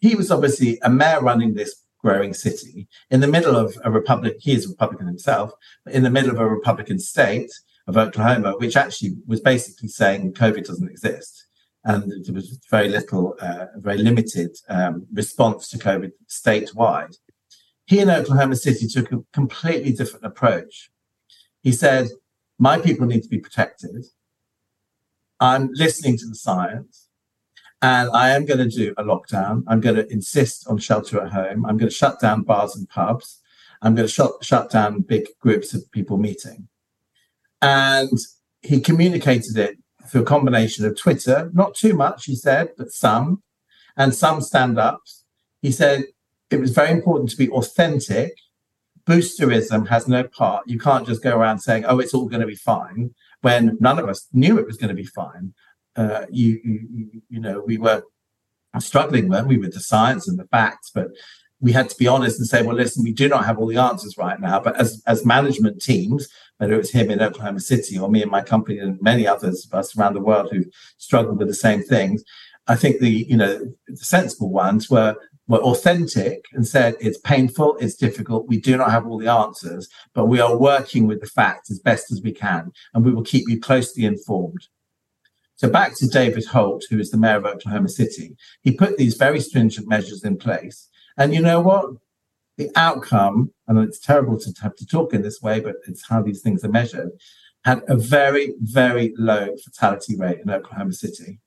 he 0.00 0.16
was 0.16 0.32
obviously 0.32 0.80
a 0.82 0.90
mayor 0.90 1.20
running 1.20 1.54
this 1.54 1.84
growing 2.02 2.34
city 2.34 2.88
in 3.12 3.20
the 3.20 3.28
middle 3.28 3.54
of 3.54 3.78
a 3.84 3.92
republic. 3.92 4.38
He 4.40 4.54
is 4.54 4.66
a 4.66 4.70
Republican 4.70 5.06
himself, 5.06 5.52
but 5.84 5.94
in 5.94 6.02
the 6.02 6.10
middle 6.10 6.32
of 6.32 6.40
a 6.40 6.48
Republican 6.48 6.98
state 6.98 7.52
of 7.88 7.96
Oklahoma, 7.96 8.52
which 8.58 8.76
actually 8.76 9.16
was 9.26 9.40
basically 9.40 9.88
saying 9.88 10.34
COVID 10.34 10.64
doesn't 10.64 10.90
exist. 10.90 11.46
And 11.84 12.12
there 12.24 12.34
was 12.34 12.60
very 12.70 12.88
little, 12.88 13.34
uh, 13.40 13.66
very 13.76 13.96
limited 13.98 14.54
um, 14.68 15.06
response 15.12 15.70
to 15.70 15.78
COVID 15.78 16.12
statewide. 16.28 17.16
He 17.86 18.00
in 18.00 18.10
Oklahoma 18.10 18.56
City 18.56 18.86
took 18.86 19.10
a 19.10 19.24
completely 19.32 19.92
different 19.92 20.26
approach. 20.26 20.90
He 21.62 21.72
said, 21.72 22.08
My 22.58 22.78
people 22.78 23.06
need 23.06 23.22
to 23.22 23.28
be 23.28 23.38
protected. 23.38 24.04
I'm 25.40 25.70
listening 25.72 26.18
to 26.18 26.26
the 26.26 26.34
science. 26.34 27.08
And 27.80 28.10
I 28.10 28.30
am 28.30 28.44
going 28.44 28.58
to 28.58 28.68
do 28.68 28.92
a 28.98 29.04
lockdown. 29.04 29.62
I'm 29.68 29.80
going 29.80 29.96
to 29.96 30.12
insist 30.12 30.66
on 30.68 30.78
shelter 30.78 31.22
at 31.22 31.32
home. 31.32 31.64
I'm 31.64 31.78
going 31.78 31.88
to 31.88 31.94
shut 31.94 32.20
down 32.20 32.42
bars 32.42 32.76
and 32.76 32.88
pubs. 32.88 33.40
I'm 33.80 33.94
going 33.94 34.08
to 34.08 34.12
shut, 34.12 34.32
shut 34.42 34.68
down 34.68 35.02
big 35.02 35.28
groups 35.40 35.72
of 35.72 35.90
people 35.92 36.18
meeting. 36.18 36.68
And 37.60 38.18
he 38.62 38.80
communicated 38.80 39.56
it 39.56 39.78
through 40.06 40.22
a 40.22 40.26
combination 40.26 40.84
of 40.84 40.98
Twitter, 40.98 41.50
not 41.52 41.74
too 41.74 41.94
much, 41.94 42.24
he 42.24 42.34
said, 42.34 42.70
but 42.76 42.90
some, 42.90 43.42
and 43.96 44.14
some 44.14 44.40
stand 44.40 44.78
ups. 44.78 45.24
He 45.60 45.70
said 45.70 46.04
it 46.50 46.60
was 46.60 46.70
very 46.70 46.90
important 46.90 47.30
to 47.30 47.36
be 47.36 47.50
authentic. 47.50 48.32
Boosterism 49.06 49.88
has 49.88 50.08
no 50.08 50.24
part. 50.24 50.64
You 50.66 50.78
can't 50.78 51.06
just 51.06 51.22
go 51.22 51.36
around 51.36 51.58
saying, 51.60 51.84
oh, 51.86 51.98
it's 51.98 52.14
all 52.14 52.28
going 52.28 52.40
to 52.40 52.46
be 52.46 52.54
fine, 52.54 53.14
when 53.42 53.76
none 53.80 53.98
of 53.98 54.08
us 54.08 54.26
knew 54.32 54.58
it 54.58 54.66
was 54.66 54.76
going 54.76 54.88
to 54.88 54.94
be 54.94 55.04
fine 55.04 55.54
uh, 55.98 56.26
you, 56.30 56.60
you, 56.64 57.22
you 57.28 57.40
know, 57.40 57.60
we 57.66 57.76
were 57.76 58.02
struggling, 58.78 59.28
weren't 59.28 59.48
we, 59.48 59.58
with 59.58 59.74
the 59.74 59.80
science 59.80 60.28
and 60.28 60.38
the 60.38 60.46
facts, 60.46 60.90
but 60.94 61.08
we 61.60 61.72
had 61.72 61.90
to 61.90 61.96
be 61.96 62.06
honest 62.06 62.38
and 62.38 62.46
say, 62.46 62.62
well, 62.62 62.76
listen, 62.76 63.02
we 63.02 63.12
do 63.12 63.28
not 63.28 63.44
have 63.44 63.58
all 63.58 63.66
the 63.66 63.76
answers 63.76 64.16
right 64.16 64.40
now. 64.40 64.60
But 64.60 64.76
as, 64.76 65.02
as 65.08 65.26
management 65.26 65.82
teams, 65.82 66.28
whether 66.58 66.74
it 66.74 66.78
was 66.78 66.92
him 66.92 67.10
in 67.10 67.22
Oklahoma 67.22 67.60
City 67.60 67.98
or 67.98 68.10
me 68.10 68.22
and 68.22 68.30
my 68.30 68.42
company 68.42 68.78
and 68.78 69.00
many 69.00 69.26
others 69.26 69.66
of 69.66 69.76
us 69.78 69.96
around 69.96 70.14
the 70.14 70.20
world 70.20 70.50
who 70.52 70.64
struggled 70.98 71.38
with 71.38 71.48
the 71.48 71.54
same 71.54 71.82
things, 71.82 72.22
I 72.66 72.76
think 72.76 73.00
the, 73.00 73.10
you 73.10 73.36
know, 73.36 73.72
the 73.86 73.96
sensible 73.96 74.50
ones 74.50 74.90
were 74.90 75.16
were 75.48 75.58
authentic 75.58 76.44
and 76.52 76.66
said 76.66 76.94
it's 77.00 77.18
painful, 77.18 77.76
it's 77.80 77.94
difficult, 77.94 78.46
we 78.46 78.60
do 78.60 78.76
not 78.76 78.90
have 78.90 79.06
all 79.06 79.18
the 79.18 79.32
answers, 79.32 79.88
but 80.12 80.26
we 80.26 80.40
are 80.40 80.56
working 80.56 81.06
with 81.06 81.20
the 81.20 81.26
facts 81.26 81.70
as 81.70 81.78
best 81.78 82.12
as 82.12 82.20
we 82.22 82.32
can, 82.32 82.70
and 82.92 83.04
we 83.04 83.10
will 83.10 83.24
keep 83.24 83.48
you 83.48 83.58
closely 83.58 84.04
informed. 84.04 84.68
So 85.56 85.68
back 85.68 85.96
to 85.96 86.06
David 86.06 86.44
Holt, 86.44 86.84
who 86.88 87.00
is 87.00 87.10
the 87.10 87.16
mayor 87.16 87.38
of 87.38 87.46
Oklahoma 87.46 87.88
City, 87.88 88.36
he 88.60 88.72
put 88.72 88.96
these 88.96 89.16
very 89.16 89.40
stringent 89.40 89.88
measures 89.88 90.22
in 90.22 90.36
place. 90.36 90.88
And 91.16 91.34
you 91.34 91.40
know 91.40 91.60
what? 91.60 91.86
The 92.58 92.70
outcome, 92.76 93.52
and 93.66 93.78
it's 93.78 94.00
terrible 94.00 94.38
to 94.38 94.52
have 94.62 94.76
to 94.76 94.86
talk 94.86 95.14
in 95.14 95.22
this 95.22 95.40
way, 95.40 95.60
but 95.60 95.76
it's 95.86 96.06
how 96.08 96.20
these 96.22 96.42
things 96.42 96.64
are 96.64 96.68
measured, 96.68 97.12
had 97.64 97.82
a 97.88 97.96
very, 97.96 98.54
very 98.60 99.14
low 99.16 99.56
fatality 99.64 100.16
rate 100.16 100.40
in 100.40 100.50
Oklahoma 100.50 100.92
City. 100.92 101.38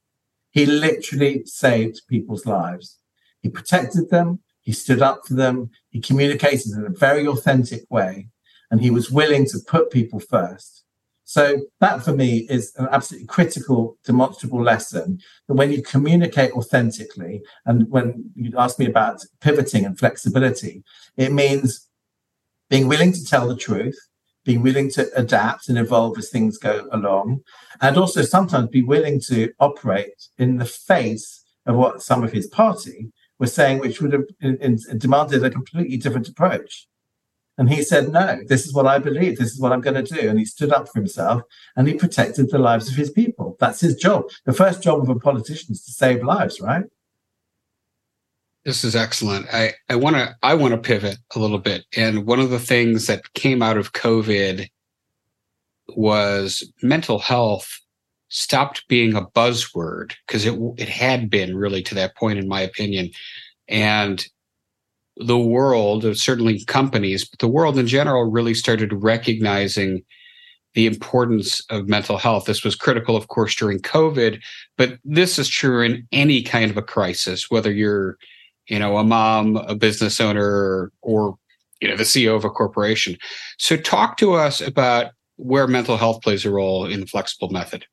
He 0.52 0.65
literally 0.65 1.43
saved 1.45 2.02
people's 2.08 2.45
lives. 2.45 2.97
He 3.41 3.50
protected 3.50 4.10
them. 4.10 4.39
He 4.62 4.71
stood 4.71 5.02
up 5.02 5.21
for 5.28 5.34
them. 5.34 5.71
He 5.89 6.00
communicated 6.00 6.71
in 6.74 6.86
a 6.86 6.89
very 6.89 7.28
authentic 7.28 7.84
way. 7.89 8.30
And 8.69 8.82
he 8.82 8.89
was 8.89 9.12
willing 9.12 9.45
to 9.47 9.60
put 9.67 9.91
people 9.91 10.19
first. 10.19 10.84
So 11.31 11.61
that 11.79 12.03
for 12.03 12.11
me 12.11 12.45
is 12.49 12.73
an 12.75 12.89
absolutely 12.91 13.25
critical, 13.25 13.97
demonstrable 14.03 14.61
lesson 14.61 15.21
that 15.47 15.53
when 15.53 15.71
you 15.71 15.81
communicate 15.81 16.51
authentically, 16.51 17.41
and 17.65 17.89
when 17.89 18.31
you 18.35 18.51
ask 18.57 18.77
me 18.77 18.85
about 18.85 19.23
pivoting 19.39 19.85
and 19.85 19.97
flexibility, 19.97 20.83
it 21.15 21.31
means 21.31 21.87
being 22.69 22.89
willing 22.89 23.13
to 23.13 23.23
tell 23.23 23.47
the 23.47 23.55
truth, 23.55 23.97
being 24.43 24.61
willing 24.61 24.91
to 24.91 25.09
adapt 25.15 25.69
and 25.69 25.77
evolve 25.77 26.17
as 26.17 26.29
things 26.29 26.57
go 26.57 26.89
along, 26.91 27.39
and 27.79 27.95
also 27.95 28.23
sometimes 28.23 28.67
be 28.67 28.81
willing 28.81 29.21
to 29.27 29.53
operate 29.61 30.27
in 30.37 30.57
the 30.57 30.65
face 30.65 31.45
of 31.65 31.77
what 31.77 32.01
some 32.01 32.25
of 32.25 32.33
his 32.33 32.47
party 32.47 33.09
were 33.39 33.47
saying, 33.47 33.79
which 33.79 34.01
would 34.01 34.11
have 34.11 34.25
in, 34.41 34.57
in, 34.57 34.77
demanded 34.97 35.45
a 35.45 35.49
completely 35.49 35.95
different 35.95 36.27
approach. 36.27 36.89
And 37.57 37.69
he 37.69 37.83
said, 37.83 38.09
No, 38.09 38.39
this 38.47 38.65
is 38.65 38.73
what 38.73 38.87
I 38.87 38.99
believe. 38.99 39.37
This 39.37 39.51
is 39.51 39.59
what 39.59 39.71
I'm 39.71 39.81
going 39.81 40.03
to 40.03 40.15
do. 40.15 40.29
And 40.29 40.39
he 40.39 40.45
stood 40.45 40.71
up 40.71 40.87
for 40.87 40.99
himself 40.99 41.43
and 41.75 41.87
he 41.87 41.93
protected 41.93 42.49
the 42.49 42.57
lives 42.57 42.89
of 42.89 42.95
his 42.95 43.11
people. 43.11 43.57
That's 43.59 43.81
his 43.81 43.95
job. 43.95 44.29
The 44.45 44.53
first 44.53 44.81
job 44.81 45.01
of 45.01 45.09
a 45.09 45.19
politician 45.19 45.73
is 45.73 45.83
to 45.85 45.91
save 45.91 46.23
lives, 46.23 46.61
right? 46.61 46.85
This 48.63 48.83
is 48.83 48.95
excellent. 48.95 49.47
I, 49.51 49.73
I 49.89 49.95
want 49.95 50.15
to 50.17 50.35
I 50.43 50.53
want 50.53 50.73
to 50.73 50.77
pivot 50.77 51.17
a 51.35 51.39
little 51.39 51.57
bit. 51.57 51.85
And 51.95 52.25
one 52.25 52.39
of 52.39 52.51
the 52.51 52.59
things 52.59 53.07
that 53.07 53.33
came 53.33 53.61
out 53.61 53.77
of 53.77 53.93
COVID 53.93 54.67
was 55.89 56.71
mental 56.81 57.19
health 57.19 57.79
stopped 58.29 58.87
being 58.87 59.15
a 59.15 59.25
buzzword 59.25 60.13
because 60.25 60.45
it 60.45 60.57
it 60.77 60.89
had 60.89 61.29
been 61.29 61.55
really 61.57 61.81
to 61.83 61.95
that 61.95 62.15
point 62.15 62.39
in 62.39 62.47
my 62.47 62.61
opinion. 62.61 63.09
And 63.67 64.25
the 65.25 65.38
world, 65.38 66.17
certainly 66.17 66.63
companies, 66.65 67.27
but 67.27 67.39
the 67.39 67.47
world 67.47 67.77
in 67.77 67.88
general 67.88 68.29
really 68.29 68.53
started 68.53 68.91
recognizing 68.93 70.03
the 70.73 70.86
importance 70.86 71.62
of 71.69 71.89
mental 71.89 72.17
health. 72.17 72.45
This 72.45 72.63
was 72.63 72.75
critical, 72.75 73.15
of 73.15 73.27
course, 73.27 73.55
during 73.55 73.79
COVID, 73.79 74.41
but 74.77 74.97
this 75.03 75.38
is 75.38 75.49
true 75.49 75.81
in 75.81 76.07
any 76.12 76.41
kind 76.41 76.71
of 76.71 76.77
a 76.77 76.81
crisis, 76.81 77.49
whether 77.49 77.71
you're, 77.71 78.17
you 78.67 78.79
know, 78.79 78.97
a 78.97 79.03
mom, 79.03 79.57
a 79.57 79.75
business 79.75 80.21
owner, 80.21 80.91
or, 81.01 81.36
you 81.81 81.89
know, 81.89 81.97
the 81.97 82.03
CEO 82.03 82.36
of 82.36 82.45
a 82.45 82.49
corporation. 82.49 83.17
So 83.57 83.75
talk 83.75 84.17
to 84.17 84.34
us 84.34 84.62
about 84.62 85.12
where 85.36 85.67
mental 85.67 85.97
health 85.97 86.21
plays 86.21 86.45
a 86.45 86.51
role 86.51 86.86
in 86.86 87.01
the 87.01 87.07
flexible 87.07 87.49
method. 87.49 87.86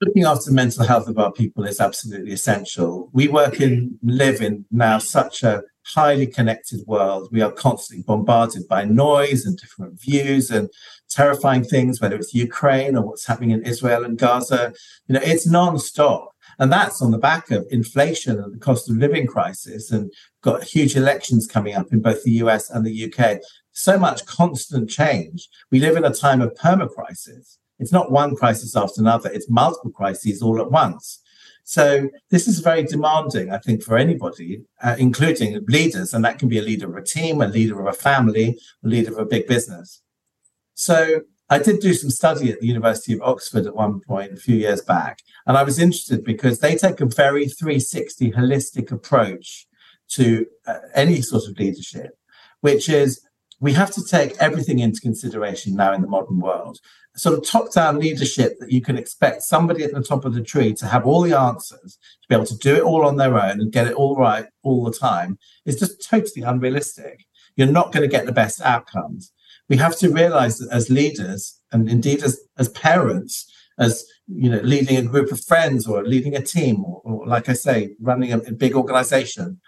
Looking 0.00 0.24
after 0.24 0.50
the 0.50 0.56
mental 0.56 0.84
health 0.84 1.08
of 1.08 1.18
our 1.18 1.32
people 1.32 1.64
is 1.64 1.80
absolutely 1.80 2.32
essential. 2.32 3.10
We 3.12 3.28
work 3.28 3.60
in, 3.60 3.98
live 4.02 4.40
in 4.40 4.64
now 4.70 4.98
such 4.98 5.42
a 5.42 5.62
highly 5.84 6.26
connected 6.26 6.80
world. 6.86 7.28
We 7.32 7.42
are 7.42 7.52
constantly 7.52 8.02
bombarded 8.04 8.66
by 8.68 8.84
noise 8.84 9.44
and 9.44 9.58
different 9.58 10.00
views 10.00 10.50
and 10.50 10.70
terrifying 11.10 11.64
things, 11.64 12.00
whether 12.00 12.16
it's 12.16 12.34
Ukraine 12.34 12.96
or 12.96 13.04
what's 13.04 13.26
happening 13.26 13.50
in 13.50 13.64
Israel 13.64 14.04
and 14.04 14.16
Gaza. 14.16 14.72
You 15.06 15.14
know, 15.14 15.20
it's 15.22 15.46
non-stop. 15.46 16.30
And 16.58 16.72
that's 16.72 17.02
on 17.02 17.10
the 17.10 17.18
back 17.18 17.50
of 17.50 17.66
inflation 17.70 18.38
and 18.38 18.54
the 18.54 18.58
cost 18.58 18.88
of 18.88 18.96
living 18.96 19.26
crisis 19.26 19.90
and 19.90 20.12
got 20.42 20.64
huge 20.64 20.96
elections 20.96 21.46
coming 21.46 21.74
up 21.74 21.92
in 21.92 22.00
both 22.00 22.22
the 22.22 22.32
US 22.32 22.70
and 22.70 22.86
the 22.86 23.12
UK. 23.12 23.38
So 23.72 23.98
much 23.98 24.24
constant 24.26 24.88
change. 24.88 25.48
We 25.70 25.80
live 25.80 25.96
in 25.96 26.04
a 26.04 26.12
time 26.12 26.40
of 26.40 26.54
perma-crisis 26.54 27.58
it's 27.80 27.92
not 27.92 28.12
one 28.12 28.36
crisis 28.36 28.76
after 28.76 29.00
another, 29.00 29.30
it's 29.30 29.50
multiple 29.50 29.90
crises 29.90 30.42
all 30.42 30.60
at 30.60 30.70
once. 30.70 31.20
So 31.64 32.10
this 32.30 32.48
is 32.48 32.60
very 32.60 32.82
demanding, 32.82 33.52
I 33.52 33.58
think, 33.58 33.82
for 33.82 33.96
anybody, 33.96 34.62
uh, 34.82 34.96
including 34.98 35.64
leaders, 35.66 36.12
and 36.12 36.24
that 36.24 36.38
can 36.38 36.48
be 36.48 36.58
a 36.58 36.62
leader 36.62 36.88
of 36.88 36.96
a 36.96 37.06
team, 37.06 37.40
a 37.40 37.46
leader 37.46 37.80
of 37.80 37.86
a 37.86 37.96
family, 37.96 38.58
a 38.84 38.88
leader 38.88 39.12
of 39.12 39.18
a 39.18 39.24
big 39.24 39.46
business. 39.46 40.02
So 40.74 41.22
I 41.48 41.58
did 41.58 41.80
do 41.80 41.94
some 41.94 42.10
study 42.10 42.50
at 42.50 42.60
the 42.60 42.66
University 42.66 43.12
of 43.12 43.22
Oxford 43.22 43.66
at 43.66 43.74
one 43.74 44.00
point 44.00 44.32
a 44.32 44.36
few 44.36 44.56
years 44.56 44.82
back, 44.82 45.20
and 45.46 45.56
I 45.56 45.62
was 45.62 45.78
interested 45.78 46.24
because 46.24 46.58
they 46.58 46.76
take 46.76 47.00
a 47.00 47.06
very 47.06 47.48
360 47.48 48.32
holistic 48.32 48.90
approach 48.90 49.66
to 50.10 50.46
uh, 50.66 50.78
any 50.94 51.22
sort 51.22 51.44
of 51.48 51.58
leadership, 51.58 52.18
which 52.60 52.88
is 52.88 53.20
we 53.60 53.72
have 53.74 53.90
to 53.92 54.04
take 54.04 54.36
everything 54.38 54.78
into 54.78 55.00
consideration 55.00 55.76
now 55.76 55.92
in 55.92 56.02
the 56.02 56.08
modern 56.08 56.40
world 56.40 56.80
sort 57.16 57.36
of 57.36 57.44
top 57.44 57.72
down 57.72 57.98
leadership 57.98 58.58
that 58.58 58.70
you 58.70 58.80
can 58.80 58.96
expect 58.96 59.42
somebody 59.42 59.82
at 59.82 59.92
the 59.92 60.02
top 60.02 60.24
of 60.24 60.34
the 60.34 60.42
tree 60.42 60.72
to 60.74 60.86
have 60.86 61.06
all 61.06 61.22
the 61.22 61.36
answers, 61.36 61.98
to 62.22 62.28
be 62.28 62.34
able 62.34 62.46
to 62.46 62.56
do 62.58 62.76
it 62.76 62.82
all 62.82 63.04
on 63.04 63.16
their 63.16 63.38
own 63.38 63.60
and 63.60 63.72
get 63.72 63.86
it 63.86 63.94
all 63.94 64.16
right 64.16 64.46
all 64.62 64.84
the 64.84 64.92
time 64.92 65.38
is 65.66 65.78
just 65.78 66.08
totally 66.08 66.42
unrealistic. 66.42 67.26
You're 67.56 67.66
not 67.66 67.92
going 67.92 68.02
to 68.02 68.16
get 68.16 68.26
the 68.26 68.32
best 68.32 68.60
outcomes. 68.60 69.32
We 69.68 69.76
have 69.76 69.96
to 69.98 70.12
realize 70.12 70.58
that 70.58 70.72
as 70.72 70.90
leaders 70.90 71.60
and 71.72 71.88
indeed 71.88 72.22
as, 72.22 72.40
as 72.58 72.68
parents, 72.70 73.50
as 73.78 74.04
you 74.26 74.48
know, 74.48 74.60
leading 74.60 74.96
a 74.96 75.02
group 75.02 75.32
of 75.32 75.44
friends 75.44 75.86
or 75.86 76.04
leading 76.04 76.36
a 76.36 76.42
team, 76.42 76.84
or, 76.84 77.00
or 77.04 77.26
like 77.26 77.48
I 77.48 77.54
say, 77.54 77.96
running 78.00 78.32
a, 78.32 78.38
a 78.38 78.52
big 78.52 78.74
organization, 78.74 79.60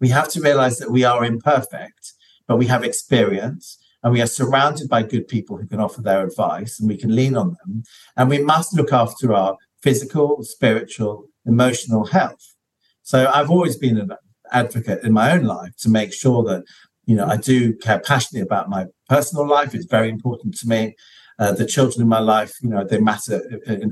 we 0.00 0.08
have 0.08 0.28
to 0.30 0.40
realize 0.40 0.78
that 0.78 0.90
we 0.90 1.04
are 1.04 1.24
imperfect, 1.24 2.12
but 2.48 2.56
we 2.56 2.66
have 2.66 2.82
experience 2.82 3.78
and 4.02 4.12
we 4.12 4.22
are 4.22 4.26
surrounded 4.26 4.88
by 4.88 5.02
good 5.02 5.28
people 5.28 5.56
who 5.56 5.66
can 5.66 5.80
offer 5.80 6.00
their 6.00 6.26
advice 6.26 6.80
and 6.80 6.88
we 6.88 6.96
can 6.96 7.14
lean 7.14 7.36
on 7.36 7.56
them. 7.58 7.82
And 8.16 8.30
we 8.30 8.38
must 8.42 8.74
look 8.74 8.92
after 8.92 9.32
our 9.32 9.56
physical, 9.82 10.42
spiritual, 10.42 11.28
emotional 11.46 12.06
health. 12.06 12.54
So 13.02 13.30
I've 13.32 13.50
always 13.50 13.76
been 13.76 13.98
an 13.98 14.12
advocate 14.50 15.04
in 15.04 15.12
my 15.12 15.32
own 15.32 15.44
life 15.44 15.76
to 15.78 15.88
make 15.88 16.12
sure 16.12 16.42
that, 16.44 16.64
you 17.06 17.16
know, 17.16 17.26
I 17.26 17.36
do 17.36 17.74
care 17.74 18.00
passionately 18.00 18.40
about 18.40 18.68
my 18.68 18.86
personal 19.08 19.46
life. 19.46 19.74
It's 19.74 19.86
very 19.86 20.08
important 20.08 20.56
to 20.58 20.68
me. 20.68 20.96
Uh, 21.38 21.52
the 21.52 21.66
children 21.66 22.02
in 22.02 22.08
my 22.08 22.18
life, 22.18 22.54
you 22.62 22.68
know, 22.68 22.84
they 22.84 22.98
matter 22.98 23.40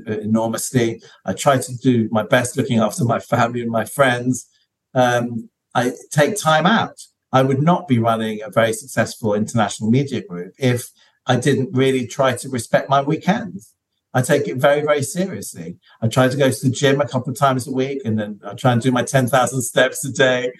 enormously. 0.06 1.00
I 1.24 1.32
try 1.32 1.58
to 1.58 1.76
do 1.76 2.08
my 2.10 2.24
best 2.24 2.56
looking 2.56 2.80
after 2.80 3.04
my 3.04 3.20
family 3.20 3.62
and 3.62 3.70
my 3.70 3.84
friends. 3.84 4.48
Um, 4.94 5.48
I 5.74 5.92
take 6.10 6.36
time 6.36 6.66
out. 6.66 7.00
I 7.36 7.42
would 7.42 7.62
not 7.62 7.86
be 7.86 7.98
running 7.98 8.40
a 8.40 8.50
very 8.50 8.72
successful 8.72 9.34
international 9.34 9.90
media 9.90 10.22
group 10.22 10.54
if 10.58 10.90
I 11.26 11.36
didn't 11.36 11.76
really 11.82 12.06
try 12.06 12.34
to 12.34 12.48
respect 12.48 12.88
my 12.88 13.02
weekends. 13.02 13.74
I 14.14 14.22
take 14.22 14.48
it 14.48 14.56
very, 14.56 14.80
very 14.80 15.02
seriously. 15.02 15.76
I 16.00 16.08
try 16.08 16.28
to 16.28 16.36
go 16.36 16.50
to 16.50 16.62
the 16.66 16.74
gym 16.80 16.98
a 17.02 17.06
couple 17.06 17.30
of 17.30 17.38
times 17.38 17.68
a 17.68 17.72
week, 17.82 18.00
and 18.06 18.18
then 18.18 18.40
I 18.42 18.54
try 18.54 18.72
and 18.72 18.80
do 18.80 18.90
my 18.90 19.02
ten 19.02 19.26
thousand 19.26 19.60
steps 19.62 20.02
a 20.06 20.12
day. 20.12 20.50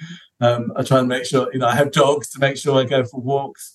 Um, 0.47 0.63
I 0.77 0.83
try 0.83 0.99
and 0.99 1.09
make 1.09 1.25
sure 1.25 1.49
you 1.53 1.61
know 1.61 1.67
I 1.75 1.77
have 1.81 1.93
dogs 1.93 2.29
to 2.33 2.39
make 2.41 2.59
sure 2.59 2.79
I 2.79 2.85
go 2.85 3.05
for 3.05 3.21
walks, 3.23 3.75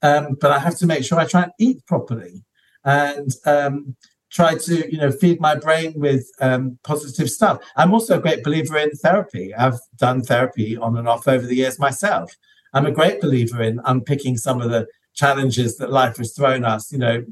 um, 0.00 0.38
but 0.40 0.50
I 0.50 0.58
have 0.58 0.78
to 0.78 0.86
make 0.86 1.04
sure 1.04 1.18
I 1.18 1.26
try 1.26 1.42
and 1.42 1.52
eat 1.60 1.84
properly 1.86 2.44
and 2.84 3.30
um, 3.44 3.96
try 4.30 4.54
to 4.54 4.90
you 4.90 4.98
know 4.98 5.10
feed 5.10 5.40
my 5.40 5.54
brain 5.54 5.92
with 5.96 6.26
um, 6.40 6.78
positive 6.84 7.30
stuff. 7.30 7.58
I'm 7.76 7.92
also 7.92 8.18
a 8.18 8.22
great 8.22 8.44
believer 8.44 8.76
in 8.78 8.90
therapy. 8.90 9.54
I've 9.54 9.80
done 9.96 10.22
therapy 10.22 10.76
on 10.76 10.96
and 10.96 11.08
off 11.08 11.28
over 11.28 11.46
the 11.46 11.56
years 11.56 11.78
myself. 11.78 12.34
I'm 12.74 12.86
a 12.86 12.92
great 12.92 13.20
believer 13.20 13.62
in 13.62 13.80
unpicking 13.84 14.36
some 14.36 14.60
of 14.60 14.70
the 14.70 14.86
challenges 15.14 15.76
that 15.78 15.90
life 15.90 16.18
has 16.18 16.32
thrown 16.32 16.64
us. 16.64 16.92
You 16.92 16.98
know, 16.98 17.24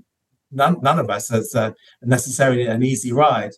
none, 0.50 0.78
none 0.82 0.98
of 0.98 1.11
us 1.11 1.28
has 1.28 1.54
uh, 1.54 1.72
necessarily 2.02 2.66
an 2.66 2.82
easy 2.82 3.12
ride. 3.12 3.52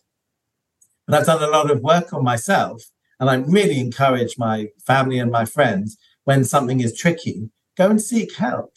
But 1.07 1.21
I've 1.21 1.25
done 1.25 1.43
a 1.43 1.47
lot 1.47 1.71
of 1.71 1.81
work 1.81 2.13
on 2.13 2.23
myself, 2.23 2.83
and 3.19 3.29
I 3.29 3.35
really 3.35 3.79
encourage 3.79 4.37
my 4.37 4.67
family 4.85 5.17
and 5.17 5.31
my 5.31 5.45
friends 5.45 5.97
when 6.25 6.43
something 6.43 6.81
is 6.81 6.95
tricky, 6.95 7.49
go 7.75 7.89
and 7.89 8.01
seek 8.01 8.35
help. 8.35 8.73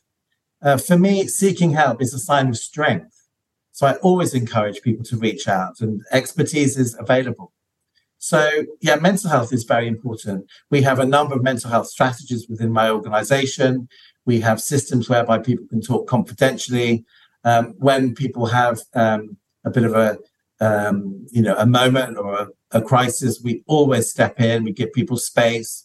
Uh, 0.63 0.77
for 0.77 0.97
me, 0.97 1.27
seeking 1.27 1.73
help 1.73 2.01
is 2.01 2.15
a 2.15 2.19
sign 2.19 2.49
of 2.49 2.57
strength. 2.57 3.22
So 3.73 3.87
I 3.87 3.95
always 3.97 4.35
encourage 4.35 4.83
people 4.83 5.05
to 5.07 5.17
reach 5.17 5.49
out, 5.49 5.81
and 5.81 6.03
expertise 6.13 6.77
is 6.77 6.97
available. 6.99 7.53
So, 8.19 8.49
yeah, 8.81 8.97
mental 8.97 9.31
health 9.31 9.53
is 9.53 9.65
very 9.65 9.89
important. 9.89 10.49
We 10.71 10.83
have 10.83 11.01
a 11.01 11.07
number 11.07 11.35
of 11.35 11.43
mental 11.43 11.71
health 11.71 11.89
strategies 11.89 12.49
within 12.49 12.71
my 12.71 12.89
organization. 12.89 13.89
We 14.27 14.39
have 14.41 14.61
systems 14.61 15.09
whereby 15.09 15.39
people 15.39 15.67
can 15.67 15.81
talk 15.81 16.07
confidentially. 16.07 17.05
Um, 17.43 17.75
when 17.79 18.15
people 18.15 18.47
have 18.47 18.79
um, 18.95 19.37
a 19.65 19.71
bit 19.71 19.83
of 19.83 19.95
a, 19.95 20.19
um, 20.61 21.27
you 21.33 21.43
know, 21.43 21.57
a 21.57 21.67
moment 21.67 22.17
or 22.17 22.35
a, 22.35 22.49
a 22.71 22.81
crisis, 22.81 23.41
we 23.43 23.65
always 23.67 24.09
step 24.09 24.41
in. 24.41 24.63
We 24.63 24.73
give 24.73 24.93
people 24.93 25.17
space. 25.17 25.85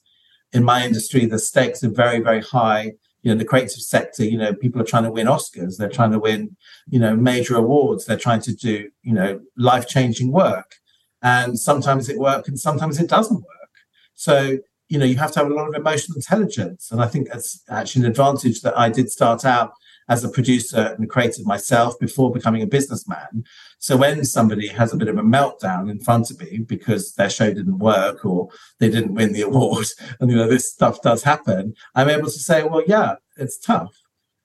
In 0.53 0.63
my 0.63 0.85
industry, 0.85 1.25
the 1.25 1.39
stakes 1.39 1.83
are 1.83 1.89
very, 1.89 2.19
very 2.19 2.41
high. 2.41 2.93
You 3.23 3.31
know, 3.31 3.37
the 3.37 3.45
creative 3.45 3.81
sector, 3.81 4.23
you 4.23 4.37
know, 4.37 4.53
people 4.53 4.81
are 4.81 4.85
trying 4.85 5.03
to 5.03 5.11
win 5.11 5.27
Oscars. 5.27 5.77
They're 5.77 5.89
trying 5.89 6.11
to 6.11 6.19
win, 6.19 6.55
you 6.87 6.99
know, 6.99 7.15
major 7.15 7.55
awards. 7.55 8.05
They're 8.05 8.17
trying 8.17 8.41
to 8.41 8.53
do, 8.55 8.89
you 9.01 9.13
know, 9.13 9.41
life 9.57 9.87
changing 9.87 10.31
work. 10.31 10.75
And 11.21 11.59
sometimes 11.59 12.09
it 12.09 12.19
works 12.19 12.47
and 12.47 12.59
sometimes 12.59 12.99
it 12.99 13.09
doesn't 13.09 13.37
work. 13.37 13.73
So, 14.13 14.59
you 14.87 14.97
know, 14.97 15.05
you 15.05 15.17
have 15.17 15.31
to 15.33 15.39
have 15.39 15.49
a 15.49 15.53
lot 15.53 15.67
of 15.67 15.75
emotional 15.75 16.15
intelligence. 16.15 16.91
And 16.91 17.01
I 17.01 17.07
think 17.07 17.27
that's 17.27 17.61
actually 17.69 18.05
an 18.05 18.11
advantage 18.11 18.61
that 18.61 18.77
I 18.77 18.89
did 18.89 19.11
start 19.11 19.43
out 19.43 19.73
as 20.09 20.23
a 20.23 20.29
producer 20.29 20.95
and 20.97 21.09
creative 21.09 21.45
myself 21.45 21.99
before 21.99 22.31
becoming 22.31 22.61
a 22.61 22.67
businessman. 22.67 23.43
So 23.79 23.97
when 23.97 24.23
somebody 24.23 24.67
has 24.67 24.93
a 24.93 24.97
bit 24.97 25.09
of 25.09 25.17
a 25.17 25.21
meltdown 25.23 25.89
in 25.89 25.99
front 25.99 26.31
of 26.31 26.39
me 26.39 26.59
because 26.59 27.13
their 27.15 27.29
show 27.29 27.53
didn't 27.53 27.79
work 27.79 28.25
or 28.25 28.49
they 28.79 28.89
didn't 28.89 29.15
win 29.15 29.33
the 29.33 29.41
award, 29.41 29.87
and 30.19 30.29
you 30.29 30.37
know 30.37 30.47
this 30.47 30.71
stuff 30.71 31.01
does 31.01 31.23
happen, 31.23 31.73
I'm 31.95 32.09
able 32.09 32.25
to 32.25 32.39
say, 32.39 32.63
well, 32.63 32.83
yeah, 32.87 33.15
it's 33.35 33.57
tough. 33.57 33.93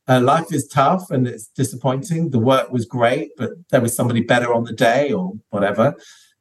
Uh, 0.09 0.21
life 0.21 0.53
is 0.53 0.67
tough 0.67 1.11
and 1.11 1.29
it's 1.29 1.47
disappointing. 1.47 2.31
The 2.31 2.39
work 2.41 2.73
was 2.73 2.85
great, 2.85 3.31
but 3.37 3.51
there 3.71 3.81
was 3.81 3.95
somebody 3.95 4.21
better 4.21 4.53
on 4.53 4.65
the 4.65 4.73
day 4.73 5.13
or 5.13 5.35
whatever. 5.51 5.95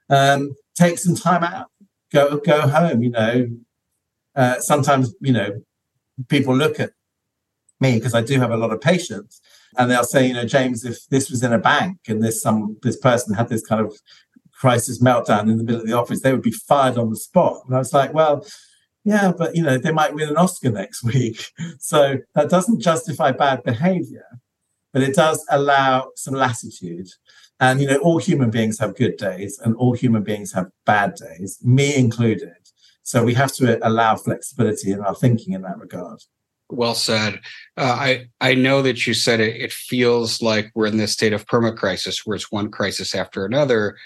Um, 0.09 0.55
take 0.75 0.97
some 0.97 1.15
time 1.15 1.43
out. 1.43 1.67
Go 2.11 2.37
go 2.37 2.61
home. 2.61 3.03
You 3.03 3.11
know, 3.11 3.47
uh, 4.35 4.59
sometimes 4.59 5.13
you 5.21 5.31
know 5.31 5.61
people 6.27 6.55
look 6.55 6.79
at 6.79 6.91
me 7.81 7.95
because 7.95 8.13
I 8.13 8.21
do 8.21 8.39
have 8.39 8.51
a 8.51 8.57
lot 8.57 8.71
of 8.71 8.79
patience. 8.79 9.41
And 9.77 9.89
they'll 9.89 10.03
say, 10.03 10.27
you 10.27 10.33
know, 10.33 10.45
James, 10.45 10.85
if 10.85 11.07
this 11.09 11.29
was 11.29 11.43
in 11.43 11.53
a 11.53 11.59
bank 11.59 11.97
and 12.07 12.23
this 12.23 12.41
some 12.41 12.77
this 12.81 12.97
person 12.97 13.33
had 13.33 13.49
this 13.49 13.65
kind 13.65 13.85
of 13.85 13.93
crisis 14.53 15.01
meltdown 15.01 15.49
in 15.49 15.57
the 15.57 15.63
middle 15.63 15.81
of 15.81 15.87
the 15.87 15.97
office, 15.97 16.21
they 16.21 16.31
would 16.31 16.41
be 16.41 16.51
fired 16.51 16.97
on 16.97 17.09
the 17.09 17.15
spot. 17.15 17.61
And 17.65 17.75
I 17.75 17.79
was 17.79 17.93
like, 17.93 18.13
well, 18.13 18.45
yeah, 19.03 19.31
but 19.35 19.55
you 19.55 19.63
know, 19.63 19.77
they 19.77 19.91
might 19.91 20.13
win 20.13 20.29
an 20.29 20.37
Oscar 20.37 20.71
next 20.71 21.03
week. 21.13 21.51
So 21.79 22.17
that 22.35 22.49
doesn't 22.49 22.81
justify 22.81 23.31
bad 23.31 23.63
behavior, 23.63 24.25
but 24.93 25.03
it 25.03 25.15
does 25.15 25.45
allow 25.49 26.11
some 26.15 26.33
latitude. 26.33 27.07
And 27.59 27.79
you 27.79 27.87
know, 27.87 27.97
all 27.97 28.17
human 28.17 28.49
beings 28.49 28.79
have 28.79 28.95
good 28.95 29.17
days 29.17 29.59
and 29.63 29.75
all 29.75 29.93
human 29.93 30.23
beings 30.23 30.51
have 30.53 30.67
bad 30.85 31.15
days, 31.15 31.59
me 31.63 31.95
included. 31.95 32.53
So 33.03 33.23
we 33.23 33.33
have 33.35 33.53
to 33.53 33.85
allow 33.87 34.15
flexibility 34.15 34.91
in 34.91 35.01
our 35.01 35.15
thinking 35.15 35.53
in 35.53 35.61
that 35.63 35.79
regard 35.79 36.21
well 36.71 36.95
said. 36.95 37.39
Uh, 37.77 37.95
I 37.99 38.27
I 38.39 38.55
know 38.55 38.81
that 38.81 39.05
you 39.05 39.13
said 39.13 39.39
it. 39.39 39.55
It 39.55 39.71
feels 39.71 40.41
like 40.41 40.71
we're 40.75 40.87
in 40.87 40.97
this 40.97 41.13
state 41.13 41.33
of 41.33 41.45
perma 41.45 41.75
crisis, 41.75 42.25
where 42.25 42.35
it's 42.35 42.51
one 42.51 42.71
crisis 42.71 43.15
after 43.15 43.45
another, 43.45 43.97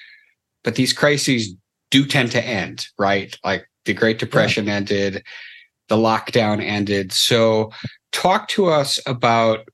but 0.63 0.75
these 0.75 0.93
crises 0.93 1.56
do 1.91 2.06
tend 2.06 2.32
to 2.32 2.43
end, 2.43 2.88
right? 2.97 3.38
Like 3.43 3.69
the 3.86 3.93
Great 3.93 4.19
Depression 4.19 4.65
yeah. 4.65 4.73
ended, 4.73 5.23
the 5.89 5.97
lockdown 5.97 6.62
ended. 6.62 7.12
So, 7.12 7.71
talk 8.12 8.47
to 8.49 8.67
us 8.67 8.99
about 9.06 9.67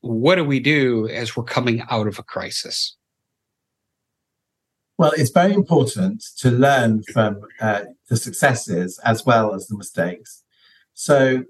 what 0.00 0.36
do 0.36 0.44
we 0.44 0.60
do 0.60 1.08
as 1.08 1.36
we're 1.36 1.44
coming 1.44 1.82
out 1.90 2.06
of 2.06 2.18
a 2.18 2.22
crisis. 2.22 2.96
Well, 4.98 5.12
it's 5.16 5.30
very 5.30 5.52
important 5.52 6.24
to 6.38 6.50
learn 6.50 7.02
from 7.12 7.40
uh, 7.60 7.82
the 8.08 8.16
successes 8.16 8.98
as 9.04 9.26
well 9.26 9.54
as 9.54 9.66
the 9.66 9.76
mistakes. 9.76 10.42
So 10.94 11.44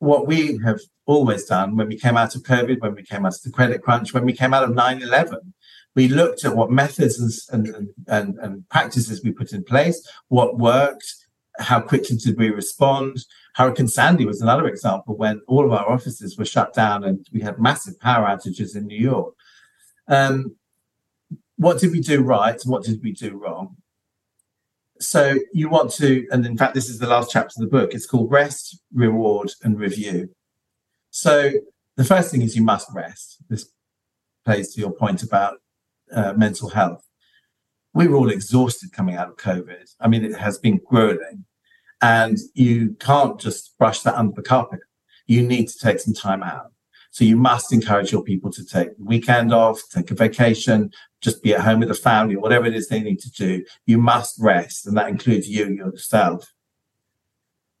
what 0.00 0.26
we 0.26 0.58
have 0.64 0.80
always 1.06 1.44
done 1.44 1.76
when 1.76 1.88
we 1.88 1.96
came 1.96 2.16
out 2.16 2.34
of 2.34 2.42
COVID, 2.42 2.80
when 2.80 2.94
we 2.94 3.02
came 3.02 3.24
out 3.24 3.34
of 3.34 3.42
the 3.42 3.50
credit 3.50 3.82
crunch, 3.82 4.12
when 4.12 4.24
we 4.24 4.32
came 4.32 4.52
out 4.52 4.64
of 4.64 4.74
9 4.74 5.02
11, 5.02 5.54
we 5.94 6.08
looked 6.08 6.44
at 6.44 6.56
what 6.56 6.70
methods 6.70 7.48
and, 7.52 7.66
and, 7.68 7.88
and, 8.08 8.38
and 8.38 8.68
practices 8.70 9.22
we 9.22 9.30
put 9.30 9.52
in 9.52 9.62
place, 9.62 10.06
what 10.28 10.58
worked, 10.58 11.14
how 11.58 11.80
quickly 11.80 12.16
did 12.16 12.38
we 12.38 12.48
respond. 12.48 13.18
Hurricane 13.54 13.88
Sandy 13.88 14.24
was 14.24 14.40
another 14.40 14.66
example 14.66 15.16
when 15.16 15.42
all 15.46 15.66
of 15.66 15.72
our 15.72 15.90
offices 15.90 16.38
were 16.38 16.46
shut 16.46 16.72
down 16.72 17.04
and 17.04 17.26
we 17.32 17.42
had 17.42 17.58
massive 17.58 18.00
power 18.00 18.26
outages 18.26 18.74
in 18.74 18.86
New 18.86 18.98
York. 18.98 19.34
Um, 20.08 20.56
what 21.56 21.78
did 21.78 21.92
we 21.92 22.00
do 22.00 22.22
right? 22.22 22.58
What 22.64 22.84
did 22.84 23.02
we 23.02 23.12
do 23.12 23.36
wrong? 23.36 23.76
So 25.00 25.38
you 25.52 25.68
want 25.68 25.92
to, 25.94 26.26
and 26.30 26.44
in 26.44 26.56
fact, 26.56 26.74
this 26.74 26.88
is 26.88 26.98
the 26.98 27.06
last 27.06 27.30
chapter 27.30 27.54
of 27.56 27.62
the 27.62 27.78
book. 27.78 27.94
It's 27.94 28.06
called 28.06 28.30
Rest, 28.30 28.78
Reward, 28.92 29.50
and 29.62 29.78
Review. 29.78 30.28
So 31.10 31.52
the 31.96 32.04
first 32.04 32.30
thing 32.30 32.42
is 32.42 32.54
you 32.54 32.62
must 32.62 32.88
rest. 32.94 33.38
This 33.48 33.70
plays 34.44 34.74
to 34.74 34.80
your 34.80 34.92
point 34.92 35.22
about 35.22 35.58
uh, 36.12 36.34
mental 36.34 36.68
health. 36.68 37.02
We 37.94 38.08
were 38.08 38.16
all 38.16 38.30
exhausted 38.30 38.92
coming 38.92 39.16
out 39.16 39.28
of 39.28 39.36
COVID. 39.36 39.94
I 40.00 40.08
mean, 40.08 40.24
it 40.24 40.36
has 40.36 40.58
been 40.58 40.80
grueling, 40.84 41.44
and 42.02 42.38
you 42.54 42.96
can't 43.00 43.40
just 43.40 43.76
brush 43.78 44.00
that 44.02 44.14
under 44.14 44.34
the 44.34 44.42
carpet. 44.42 44.80
You 45.26 45.42
need 45.42 45.68
to 45.68 45.78
take 45.78 46.00
some 46.00 46.14
time 46.14 46.42
out. 46.42 46.72
So 47.10 47.24
you 47.24 47.36
must 47.36 47.72
encourage 47.72 48.12
your 48.12 48.22
people 48.22 48.52
to 48.52 48.64
take 48.64 48.96
the 48.96 49.04
weekend 49.04 49.52
off, 49.52 49.82
take 49.92 50.10
a 50.10 50.14
vacation, 50.14 50.90
just 51.20 51.42
be 51.42 51.52
at 51.52 51.60
home 51.60 51.80
with 51.80 51.88
the 51.88 51.94
family, 51.94 52.36
or 52.36 52.40
whatever 52.40 52.66
it 52.66 52.74
is 52.74 52.88
they 52.88 53.00
need 53.00 53.18
to 53.20 53.30
do. 53.30 53.64
You 53.86 53.98
must 53.98 54.36
rest, 54.40 54.86
and 54.86 54.96
that 54.96 55.08
includes 55.08 55.48
you 55.48 55.68
yourself. 55.68 56.52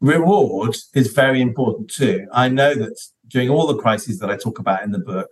Reward 0.00 0.76
is 0.94 1.12
very 1.12 1.40
important 1.40 1.90
too. 1.90 2.26
I 2.32 2.48
know 2.48 2.74
that 2.74 2.98
during 3.28 3.50
all 3.50 3.66
the 3.66 3.76
crises 3.76 4.18
that 4.18 4.30
I 4.30 4.36
talk 4.36 4.58
about 4.58 4.82
in 4.82 4.92
the 4.92 4.98
book, 4.98 5.28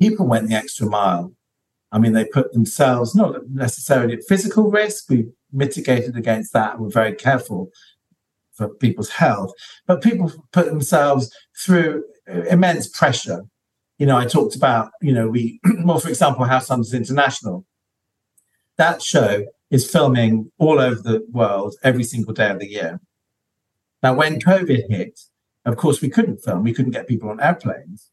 people 0.00 0.26
went 0.26 0.48
the 0.48 0.54
extra 0.54 0.86
mile. 0.86 1.32
I 1.92 1.98
mean, 1.98 2.12
they 2.12 2.24
put 2.24 2.52
themselves 2.52 3.14
not 3.14 3.48
necessarily 3.48 4.14
at 4.14 4.24
physical 4.28 4.70
risk. 4.70 5.10
We 5.10 5.28
mitigated 5.52 6.16
against 6.16 6.52
that 6.52 6.78
We're 6.78 6.88
very 6.88 7.14
careful 7.14 7.70
for 8.52 8.68
people's 8.68 9.10
health, 9.10 9.52
but 9.86 10.02
people 10.02 10.32
put 10.52 10.66
themselves 10.66 11.34
through 11.64 12.04
immense 12.48 12.88
pressure. 12.88 13.44
You 13.98 14.06
know, 14.06 14.16
I 14.16 14.24
talked 14.24 14.56
about, 14.56 14.90
you 15.02 15.12
know, 15.12 15.28
we, 15.28 15.60
well, 15.84 15.98
for 15.98 16.08
example, 16.08 16.44
House 16.44 16.68
Hunters 16.68 16.94
International. 16.94 17.64
That 18.76 19.02
show 19.02 19.44
is 19.70 19.90
filming 19.90 20.50
all 20.58 20.80
over 20.80 21.00
the 21.00 21.26
world 21.30 21.74
every 21.82 22.04
single 22.04 22.32
day 22.32 22.50
of 22.50 22.58
the 22.58 22.68
year. 22.68 23.00
Now, 24.02 24.14
when 24.14 24.40
COVID 24.40 24.88
hit, 24.88 25.20
of 25.66 25.76
course, 25.76 26.00
we 26.00 26.08
couldn't 26.08 26.38
film, 26.38 26.64
we 26.64 26.72
couldn't 26.72 26.92
get 26.92 27.06
people 27.06 27.28
on 27.28 27.40
airplanes. 27.40 28.10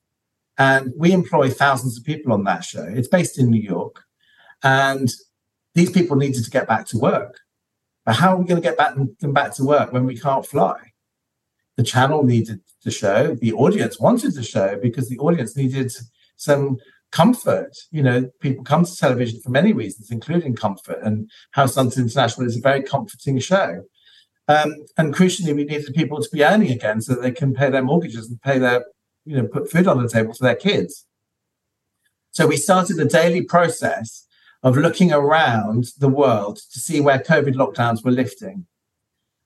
And 0.58 0.92
we 0.98 1.12
employ 1.12 1.50
thousands 1.50 1.98
of 1.98 2.04
people 2.04 2.34
on 2.34 2.44
that 2.46 2.64
show. 2.64 2.84
It's 2.84 3.08
based 3.08 3.40
in 3.40 3.50
New 3.50 3.62
York. 3.62 4.04
And 4.64 5.10
these 5.76 5.92
people 5.92 6.18
needed 6.18 6.44
to 6.44 6.50
get 6.50 6.68
back 6.68 6.88
to 6.88 6.98
work. 6.98 7.40
But 8.06 8.16
how 8.16 8.34
are 8.34 8.38
we 8.38 8.46
going 8.46 8.62
to 8.62 8.68
get 8.68 8.78
back 8.78 8.96
them 8.96 9.34
back 9.34 9.54
to 9.56 9.64
work 9.64 9.94
when 9.94 10.06
we 10.06 10.18
can't 10.18 10.46
fly? 10.46 10.87
The 11.78 11.84
channel 11.84 12.24
needed 12.24 12.62
to 12.82 12.92
show. 12.92 13.36
The 13.36 13.54
audience 13.54 14.00
wanted 14.00 14.34
to 14.34 14.44
show 14.44 14.78
because 14.82 15.10
the 15.10 15.20
audience 15.20 15.56
needed 15.56 15.92
some 16.36 16.78
comfort. 17.12 17.78
You 17.92 18.04
know, 18.04 18.30
people 18.42 18.64
come 18.64 18.84
to 18.84 18.96
television 18.96 19.40
for 19.42 19.52
many 19.52 19.74
reasons, 19.74 20.12
including 20.12 20.56
comfort. 20.56 21.00
And 21.04 21.30
House 21.52 21.76
Hunters 21.76 22.00
International 22.00 22.48
is 22.48 22.58
a 22.58 22.62
very 22.62 22.82
comforting 22.82 23.40
show. 23.40 23.84
Um, 24.48 24.74
and 24.98 25.14
crucially, 25.14 25.56
we 25.56 25.66
needed 25.66 25.94
people 25.94 26.22
to 26.22 26.30
be 26.32 26.44
earning 26.44 26.72
again 26.72 27.02
so 27.02 27.14
that 27.14 27.22
they 27.22 27.32
can 27.32 27.54
pay 27.54 27.70
their 27.70 27.84
mortgages 27.84 28.30
and 28.30 28.42
pay 28.42 28.58
their, 28.58 28.86
you 29.26 29.36
know, 29.36 29.48
put 29.48 29.70
food 29.70 29.88
on 29.88 30.02
the 30.02 30.10
table 30.10 30.34
for 30.34 30.44
their 30.44 30.56
kids. 30.56 31.06
So 32.32 32.48
we 32.48 32.58
started 32.58 33.00
a 33.00 33.06
daily 33.06 33.42
process 33.42 34.26
of 34.64 34.78
looking 34.78 35.12
around 35.12 35.88
the 36.00 36.10
world 36.10 36.58
to 36.72 36.80
see 36.80 37.02
where 37.02 37.20
COVID 37.20 37.56
lockdowns 37.56 38.04
were 38.04 38.12
lifting. 38.12 38.66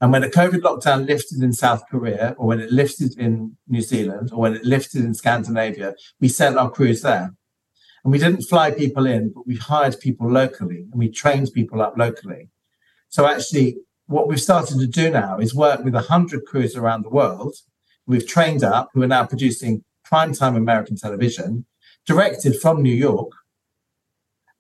And 0.02 0.12
when 0.12 0.24
the 0.24 0.30
COVID 0.30 0.62
lockdown 0.62 1.08
lifted 1.08 1.44
in 1.44 1.54
South 1.54 1.84
Korea, 1.90 2.36
or 2.40 2.48
when 2.48 2.60
it 2.60 2.72
lifted 2.72 3.18
in 3.20 3.56
New 3.68 3.82
Zealand, 3.82 4.32
or 4.34 4.40
when 4.40 4.56
it 4.56 4.66
lifted 4.66 5.06
in 5.06 5.14
Scandinavia, 5.14 5.94
we 6.20 6.28
sent 6.28 6.58
our 6.58 6.72
crews 6.72 7.04
there. 7.04 7.36
And 8.04 8.12
we 8.12 8.18
didn't 8.18 8.42
fly 8.42 8.72
people 8.72 9.06
in, 9.06 9.32
but 9.32 9.46
we 9.46 9.58
hired 9.58 10.00
people 10.00 10.30
locally 10.30 10.88
and 10.92 10.96
we 10.96 11.08
trained 11.08 11.52
people 11.54 11.84
up 11.84 11.94
locally. 11.98 12.50
So 13.10 13.28
actually, 13.28 13.78
what 14.08 14.28
we've 14.28 14.42
started 14.42 14.80
to 14.80 14.88
do 14.88 15.12
now 15.12 15.38
is 15.38 15.54
work 15.54 15.84
with 15.84 15.94
100 15.94 16.46
crews 16.46 16.76
around 16.76 17.04
the 17.04 17.10
world. 17.10 17.56
We've 18.08 18.28
trained 18.28 18.64
up 18.64 18.90
who 18.94 19.04
are 19.04 19.08
now 19.08 19.28
producing 19.28 19.84
primetime 20.12 20.58
American 20.58 20.96
television, 20.98 21.68
directed 22.08 22.60
from 22.60 22.82
New 22.82 22.96
York. 22.96 23.32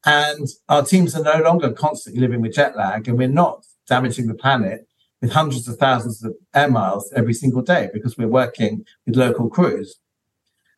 And 0.06 0.48
our 0.70 0.84
teams 0.84 1.16
are 1.16 1.24
no 1.24 1.44
longer 1.44 1.72
constantly 1.72 2.22
living 2.22 2.42
with 2.42 2.54
jet 2.54 2.78
lag, 2.78 3.08
and 3.08 3.18
we're 3.18 3.28
not 3.28 3.66
damaging 3.88 4.28
the 4.28 4.36
planet 4.36 4.88
with 5.22 5.32
hundreds 5.32 5.68
of 5.68 5.78
thousands 5.78 6.24
of 6.24 6.36
air 6.54 6.70
miles 6.70 7.12
every 7.16 7.34
single 7.34 7.62
day 7.62 7.90
because 7.94 8.18
we're 8.18 8.28
working 8.28 8.86
with 9.06 9.16
local 9.16 9.50
crews. 9.50 9.98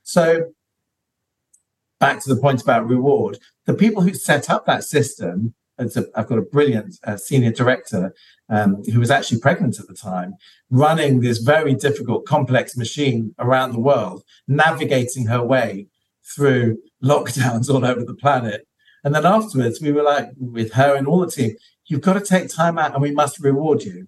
So, 0.04 0.52
back 2.00 2.22
to 2.24 2.34
the 2.34 2.40
point 2.40 2.62
about 2.62 2.88
reward, 2.88 3.40
the 3.66 3.74
people 3.74 4.02
who 4.02 4.14
set 4.14 4.50
up 4.50 4.66
that 4.66 4.84
system 4.84 5.54
I've 5.80 6.28
got 6.28 6.38
a 6.38 6.44
brilliant 6.44 7.00
uh, 7.04 7.18
senior 7.18 7.52
director 7.52 8.14
um, 8.50 8.84
who 8.84 9.00
was 9.00 9.10
actually 9.10 9.40
pregnant 9.40 9.80
at 9.80 9.88
the 9.88 9.96
time, 9.96 10.36
running 10.70 11.20
this 11.20 11.40
very 11.40 11.74
difficult, 11.74 12.26
complex 12.26 12.78
machine 12.78 13.34
around 13.40 13.72
the 13.72 13.80
world, 13.80 14.24
navigating 14.48 15.28
her 15.28 15.44
way 15.44 15.88
through 16.24 16.78
lockdowns 17.04 17.70
all 17.74 17.86
over 17.86 18.04
the 18.04 18.14
planet. 18.14 18.68
And 19.04 19.14
then 19.14 19.26
afterwards, 19.26 19.82
we 19.82 19.92
were 19.92 20.04
like, 20.04 20.30
with 20.38 20.74
her 20.74 20.96
and 20.96 21.08
all 21.08 21.20
the 21.20 21.32
team, 21.32 21.56
you've 21.88 22.02
got 22.02 22.14
to 22.14 22.22
take 22.22 22.50
time 22.50 22.78
out 22.78 22.94
and 22.94 23.02
we 23.02 23.12
must 23.12 23.40
reward 23.40 23.84
you. 23.84 24.08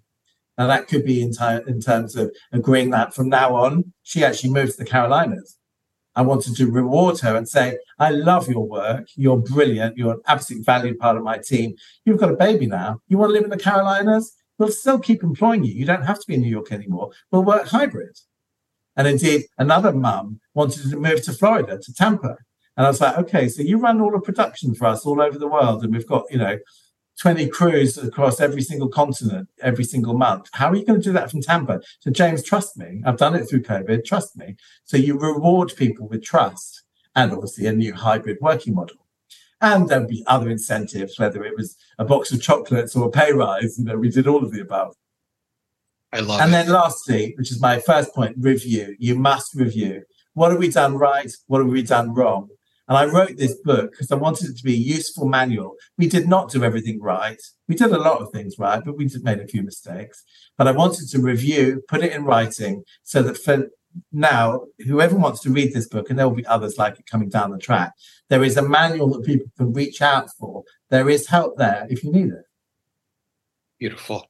Now, 0.57 0.67
that 0.67 0.87
could 0.87 1.03
be 1.03 1.21
in, 1.21 1.31
t- 1.31 1.61
in 1.67 1.81
terms 1.81 2.15
of 2.15 2.33
agreeing 2.51 2.89
that 2.91 3.13
from 3.13 3.29
now 3.29 3.55
on, 3.55 3.93
she 4.03 4.23
actually 4.23 4.51
moved 4.51 4.73
to 4.73 4.77
the 4.77 4.85
Carolinas. 4.85 5.57
I 6.15 6.21
wanted 6.21 6.55
to 6.55 6.71
reward 6.71 7.19
her 7.19 7.35
and 7.35 7.47
say, 7.47 7.77
I 7.99 8.11
love 8.11 8.47
your 8.47 8.65
work. 8.65 9.07
You're 9.15 9.37
brilliant. 9.37 9.97
You're 9.97 10.13
an 10.13 10.21
absolute 10.27 10.65
valued 10.65 10.97
part 10.97 11.17
of 11.17 11.23
my 11.23 11.39
team. 11.39 11.75
You've 12.05 12.19
got 12.19 12.31
a 12.31 12.37
baby 12.37 12.67
now. 12.67 13.01
You 13.09 13.17
want 13.17 13.31
to 13.31 13.33
live 13.33 13.43
in 13.43 13.49
the 13.49 13.57
Carolinas? 13.57 14.33
We'll 14.57 14.69
still 14.69 14.97
keep 14.97 15.23
employing 15.23 15.65
you. 15.65 15.73
You 15.73 15.85
don't 15.85 16.03
have 16.03 16.19
to 16.19 16.25
be 16.25 16.35
in 16.35 16.41
New 16.41 16.49
York 16.49 16.71
anymore. 16.71 17.11
We'll 17.31 17.43
work 17.43 17.67
hybrid. 17.67 18.17
And 18.95 19.09
indeed, 19.09 19.43
another 19.57 19.91
mum 19.91 20.39
wanted 20.53 20.89
to 20.89 20.95
move 20.95 21.21
to 21.23 21.33
Florida, 21.33 21.79
to 21.79 21.93
Tampa. 21.93 22.37
And 22.77 22.85
I 22.85 22.89
was 22.89 23.01
like, 23.01 23.17
okay, 23.17 23.49
so 23.49 23.61
you 23.61 23.77
run 23.77 23.99
all 23.99 24.11
the 24.11 24.19
production 24.19 24.73
for 24.73 24.85
us 24.85 25.05
all 25.05 25.21
over 25.21 25.37
the 25.37 25.49
world. 25.49 25.83
And 25.83 25.93
we've 25.93 26.07
got, 26.07 26.23
you 26.29 26.37
know, 26.37 26.57
20 27.21 27.47
crews 27.47 27.97
across 27.97 28.39
every 28.39 28.61
single 28.61 28.89
continent 28.89 29.47
every 29.61 29.83
single 29.83 30.13
month. 30.13 30.49
How 30.53 30.69
are 30.69 30.75
you 30.75 30.85
going 30.85 30.99
to 30.99 31.03
do 31.03 31.13
that 31.13 31.31
from 31.31 31.41
Tampa? 31.41 31.81
So, 31.99 32.11
James, 32.11 32.43
trust 32.43 32.77
me. 32.77 33.01
I've 33.05 33.17
done 33.17 33.35
it 33.35 33.45
through 33.49 33.63
COVID. 33.63 34.03
Trust 34.05 34.37
me. 34.37 34.55
So, 34.83 34.97
you 34.97 35.17
reward 35.17 35.73
people 35.77 36.07
with 36.07 36.23
trust 36.23 36.83
and 37.15 37.31
obviously 37.31 37.67
a 37.67 37.73
new 37.73 37.93
hybrid 37.93 38.37
working 38.41 38.75
model. 38.75 38.97
And 39.61 39.87
there'll 39.87 40.07
be 40.07 40.23
other 40.27 40.49
incentives, 40.49 41.17
whether 41.17 41.43
it 41.43 41.55
was 41.55 41.77
a 41.97 42.05
box 42.05 42.31
of 42.31 42.41
chocolates 42.41 42.95
or 42.95 43.07
a 43.07 43.11
pay 43.11 43.31
rise. 43.31 43.79
You 43.79 43.85
know, 43.85 43.97
we 43.97 44.09
did 44.09 44.27
all 44.27 44.43
of 44.43 44.51
the 44.51 44.61
above. 44.61 44.95
I 46.11 46.19
love 46.19 46.41
and 46.41 46.49
it. 46.49 46.51
then 46.51 46.69
lastly, 46.69 47.33
which 47.37 47.51
is 47.51 47.61
my 47.61 47.79
first 47.79 48.13
point, 48.13 48.35
review. 48.39 48.95
You 48.99 49.15
must 49.15 49.55
review. 49.55 50.03
What 50.33 50.51
have 50.51 50.59
we 50.59 50.69
done 50.69 50.97
right? 50.97 51.31
What 51.47 51.59
have 51.59 51.69
we 51.69 51.81
done 51.81 52.13
wrong? 52.13 52.49
And 52.87 52.97
I 52.97 53.05
wrote 53.05 53.37
this 53.37 53.55
book 53.55 53.91
because 53.91 54.11
I 54.11 54.15
wanted 54.15 54.49
it 54.49 54.57
to 54.57 54.63
be 54.63 54.73
a 54.73 54.77
useful 54.77 55.27
manual. 55.27 55.75
We 55.97 56.07
did 56.07 56.27
not 56.27 56.51
do 56.51 56.63
everything 56.63 57.01
right. 57.01 57.41
We 57.67 57.75
did 57.75 57.91
a 57.91 57.97
lot 57.97 58.21
of 58.21 58.31
things 58.31 58.59
right, 58.59 58.83
but 58.83 58.97
we 58.97 59.05
did 59.05 59.23
made 59.23 59.39
a 59.39 59.47
few 59.47 59.63
mistakes. 59.63 60.23
But 60.57 60.67
I 60.67 60.71
wanted 60.71 61.09
to 61.09 61.19
review, 61.19 61.83
put 61.87 62.03
it 62.03 62.13
in 62.13 62.25
writing 62.25 62.83
so 63.03 63.23
that 63.23 63.37
for 63.37 63.69
now, 64.11 64.65
whoever 64.85 65.15
wants 65.15 65.41
to 65.41 65.49
read 65.49 65.73
this 65.73 65.87
book, 65.87 66.09
and 66.09 66.19
there 66.19 66.27
will 66.27 66.35
be 66.35 66.45
others 66.45 66.77
like 66.77 66.99
it 66.99 67.07
coming 67.07 67.29
down 67.29 67.51
the 67.51 67.57
track, 67.57 67.93
there 68.29 68.43
is 68.43 68.57
a 68.57 68.61
manual 68.61 69.09
that 69.13 69.25
people 69.25 69.51
can 69.57 69.73
reach 69.73 70.01
out 70.01 70.29
for. 70.37 70.63
There 70.89 71.09
is 71.09 71.27
help 71.27 71.57
there 71.57 71.87
if 71.89 72.03
you 72.03 72.11
need 72.11 72.27
it. 72.27 72.45
Beautiful. 73.79 74.27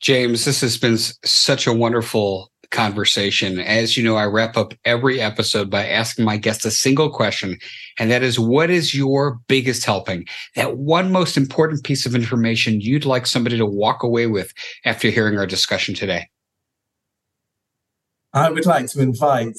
James, 0.00 0.46
this 0.46 0.62
has 0.62 0.78
been 0.78 0.96
such 0.96 1.66
a 1.66 1.74
wonderful 1.74 2.50
conversation. 2.70 3.58
As 3.58 3.96
you 3.96 4.04
know, 4.04 4.16
I 4.16 4.24
wrap 4.24 4.56
up 4.56 4.72
every 4.84 5.20
episode 5.20 5.68
by 5.68 5.86
asking 5.86 6.24
my 6.24 6.36
guests 6.36 6.64
a 6.64 6.70
single 6.70 7.10
question, 7.10 7.58
and 7.98 8.10
that 8.10 8.22
is 8.22 8.38
what 8.38 8.70
is 8.70 8.94
your 8.94 9.40
biggest 9.46 9.84
helping? 9.84 10.26
That 10.56 10.78
one 10.78 11.12
most 11.12 11.36
important 11.36 11.84
piece 11.84 12.06
of 12.06 12.14
information 12.14 12.80
you'd 12.80 13.04
like 13.04 13.26
somebody 13.26 13.58
to 13.58 13.66
walk 13.66 14.02
away 14.02 14.26
with 14.26 14.54
after 14.84 15.10
hearing 15.10 15.38
our 15.38 15.46
discussion 15.46 15.94
today? 15.94 16.28
I 18.32 18.50
would 18.50 18.64
like 18.64 18.86
to 18.92 19.02
invite 19.02 19.58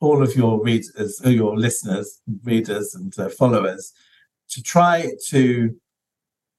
all 0.00 0.22
of 0.22 0.36
your 0.36 0.62
readers, 0.62 1.20
uh, 1.24 1.28
your 1.28 1.58
listeners, 1.58 2.20
readers, 2.44 2.94
and 2.94 3.12
uh, 3.18 3.28
followers 3.28 3.92
to 4.50 4.62
try 4.62 5.10
to 5.28 5.74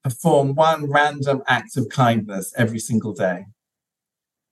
perform 0.04 0.54
one 0.56 0.92
random 0.92 1.42
act 1.48 1.78
of 1.78 1.90
kindness 1.90 2.54
every 2.58 2.80
single 2.80 3.14
day. 3.14 3.46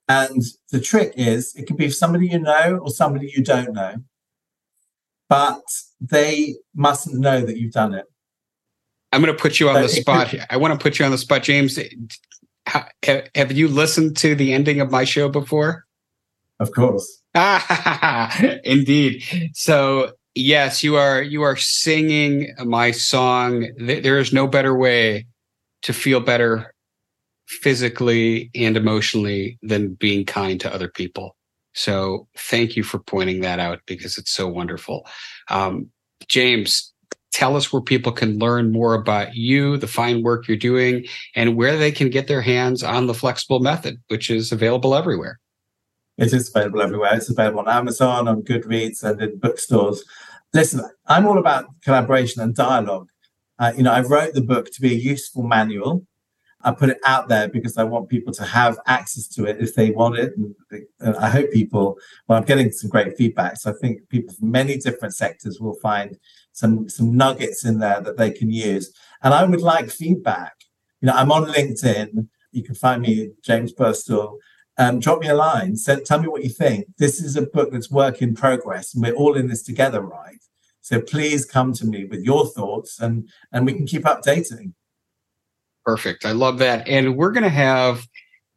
And 0.08 0.42
the 0.72 0.80
trick 0.80 1.14
is 1.16 1.54
it 1.56 1.68
can 1.68 1.76
be 1.76 1.90
somebody 1.90 2.28
you 2.28 2.40
know 2.40 2.80
or 2.82 2.90
somebody 2.90 3.32
you 3.36 3.44
don't 3.44 3.74
know, 3.74 3.96
but 5.30 5.62
they 6.00 6.56
mustn't 6.76 7.20
know 7.20 7.42
that 7.42 7.58
you've 7.58 7.72
done 7.72 7.94
it. 7.94 8.06
I'm 9.12 9.22
going 9.22 9.36
to 9.36 9.42
put 9.42 9.60
you 9.60 9.70
on 9.70 9.76
so 9.76 9.82
the 9.84 9.90
spot. 9.90 10.30
Could, 10.30 10.46
I 10.50 10.58
want 10.58 10.78
to 10.78 10.82
put 10.82 11.00
you 11.00 11.06
on 11.06 11.12
the 11.12 11.18
spot, 11.18 11.44
James. 11.44 11.78
Have 12.66 13.52
you 13.52 13.68
listened 13.68 14.16
to 14.18 14.36
the 14.36 14.54
ending 14.54 14.80
of 14.80 14.90
my 14.90 15.04
show 15.04 15.30
before? 15.30 15.86
Of 16.60 16.72
course. 16.72 17.22
Indeed. 18.64 19.24
So 19.54 20.12
yes, 20.36 20.84
you 20.84 20.96
are 20.96 21.22
you 21.22 21.42
are 21.42 21.56
singing 21.58 22.54
my 22.66 22.92
song. 22.92 23.68
There 23.78 24.20
is 24.20 24.32
no 24.32 24.48
better 24.48 24.78
way 24.78 25.26
to 25.84 25.94
feel 25.94 26.20
better 26.20 26.74
physically 27.48 28.50
and 28.56 28.78
emotionally 28.78 29.60
than 29.62 29.94
being 29.96 30.26
kind 30.26 30.60
to 30.62 30.74
other 30.74 30.88
people. 30.88 31.36
So 31.74 32.28
thank 32.38 32.76
you 32.76 32.84
for 32.84 33.00
pointing 33.00 33.42
that 33.42 33.60
out 33.60 33.80
because 33.86 34.18
it's 34.18 34.32
so 34.32 34.48
wonderful. 34.48 35.06
Um, 35.50 35.90
James, 36.28 36.94
tell 37.32 37.56
us 37.56 37.72
where 37.72 37.82
people 37.82 38.12
can 38.12 38.40
learn 38.40 38.72
more 38.72 38.94
about 38.94 39.36
you, 39.36 39.78
the 39.78 39.88
fine 39.88 40.24
work 40.24 40.48
you're 40.48 40.58
doing, 40.58 41.06
and 41.36 41.56
where 41.56 41.78
they 41.78 41.92
can 41.92 42.10
get 42.10 42.28
their 42.28 42.42
hands 42.42 42.84
on 42.84 43.08
the 43.08 43.14
flexible 43.14 43.60
method, 43.60 43.98
which 44.10 44.30
is 44.30 44.52
available 44.52 44.96
everywhere. 44.96 45.40
It 46.18 46.34
is 46.34 46.50
available 46.54 46.82
everywhere. 46.82 47.16
It's 47.16 47.30
available 47.30 47.62
on 47.62 47.70
Amazon, 47.70 48.28
on 48.28 48.44
Goodreads, 48.44 49.04
and 49.04 49.22
in 49.22 49.40
bookstores. 49.40 50.04
Listen, 50.54 50.82
I'm 51.08 51.26
all 51.26 51.38
about 51.38 51.66
collaboration 51.84 52.42
and 52.42 52.54
dialogue. 52.54 53.08
Uh, 53.62 53.72
you 53.78 53.84
know, 53.84 53.94
I 53.94 54.02
wrote 54.02 54.34
the 54.34 54.42
book 54.42 54.72
to 54.72 54.82
be 54.82 54.92
a 54.92 54.98
useful 54.98 55.44
manual 55.44 56.06
I 56.64 56.72
put 56.72 56.90
it 56.90 57.00
out 57.06 57.28
there 57.28 57.48
because 57.48 57.78
I 57.78 57.84
want 57.84 58.10
people 58.10 58.34
to 58.34 58.44
have 58.44 58.80
access 58.86 59.28
to 59.30 59.46
it 59.46 59.58
if 59.60 59.76
they 59.76 59.92
want 59.92 60.18
it. 60.18 60.34
And, 60.38 60.56
and 61.00 61.16
I 61.18 61.30
hope 61.30 61.52
people, 61.52 61.98
well, 62.28 62.38
I'm 62.38 62.46
getting 62.46 62.72
some 62.72 62.90
great 62.90 63.18
feedback. 63.18 63.58
So 63.58 63.72
I 63.72 63.74
think 63.82 64.08
people 64.10 64.34
from 64.34 64.52
many 64.52 64.78
different 64.78 65.16
sectors 65.16 65.60
will 65.60 65.76
find 65.76 66.18
some, 66.52 66.88
some 66.90 67.16
nuggets 67.16 67.66
in 67.66 67.80
there 67.80 68.02
that 68.02 68.18
they 68.18 68.32
can 68.32 68.50
use. 68.52 68.94
And 69.24 69.34
I 69.34 69.44
would 69.44 69.62
like 69.62 69.90
feedback. 69.90 70.54
You 71.02 71.08
know, 71.08 71.14
I'm 71.14 71.32
on 71.32 71.46
LinkedIn. 71.46 72.28
You 72.52 72.64
can 72.64 72.76
find 72.76 73.02
me, 73.02 73.32
James 73.42 73.74
Burstall. 73.74 74.38
Um, 74.78 75.00
drop 75.00 75.20
me 75.20 75.28
a 75.28 75.36
line. 75.36 75.76
Tell 76.06 76.22
me 76.22 76.28
what 76.28 76.44
you 76.44 76.50
think. 76.50 76.86
This 76.98 77.22
is 77.22 77.36
a 77.36 77.42
book 77.42 77.72
that's 77.72 77.92
work 77.92 78.22
in 78.22 78.36
progress, 78.36 78.94
and 78.94 79.04
we're 79.04 79.14
all 79.14 79.36
in 79.36 79.48
this 79.48 79.64
together, 79.64 80.02
right? 80.02 80.38
So 80.92 81.00
please 81.00 81.46
come 81.46 81.72
to 81.74 81.86
me 81.86 82.04
with 82.04 82.22
your 82.22 82.48
thoughts, 82.48 83.00
and 83.00 83.30
and 83.54 83.66
we 83.66 83.74
can 83.74 83.86
keep 83.86 84.04
updating. 84.04 84.74
Perfect. 85.86 86.26
I 86.26 86.34
love 86.34 86.58
that. 86.60 86.88
And 86.88 87.16
we're 87.16 87.32
going 87.32 87.44
to 87.44 87.50
have 87.50 88.08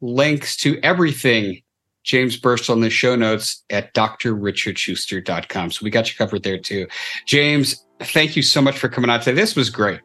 links 0.01 0.57
to 0.57 0.79
everything 0.83 1.61
James 2.03 2.39
Burstall 2.39 2.75
in 2.75 2.81
the 2.81 2.89
show 2.89 3.15
notes 3.15 3.63
at 3.69 3.93
drrichardshuster.com. 3.93 5.71
So 5.71 5.83
we 5.83 5.89
got 5.89 6.09
you 6.09 6.17
covered 6.17 6.43
there 6.43 6.59
too. 6.59 6.87
James, 7.25 7.83
thank 7.99 8.35
you 8.35 8.43
so 8.43 8.61
much 8.61 8.77
for 8.77 8.89
coming 8.89 9.09
out 9.09 9.23
today. 9.23 9.35
This 9.35 9.55
was 9.55 9.69
great. 9.69 10.01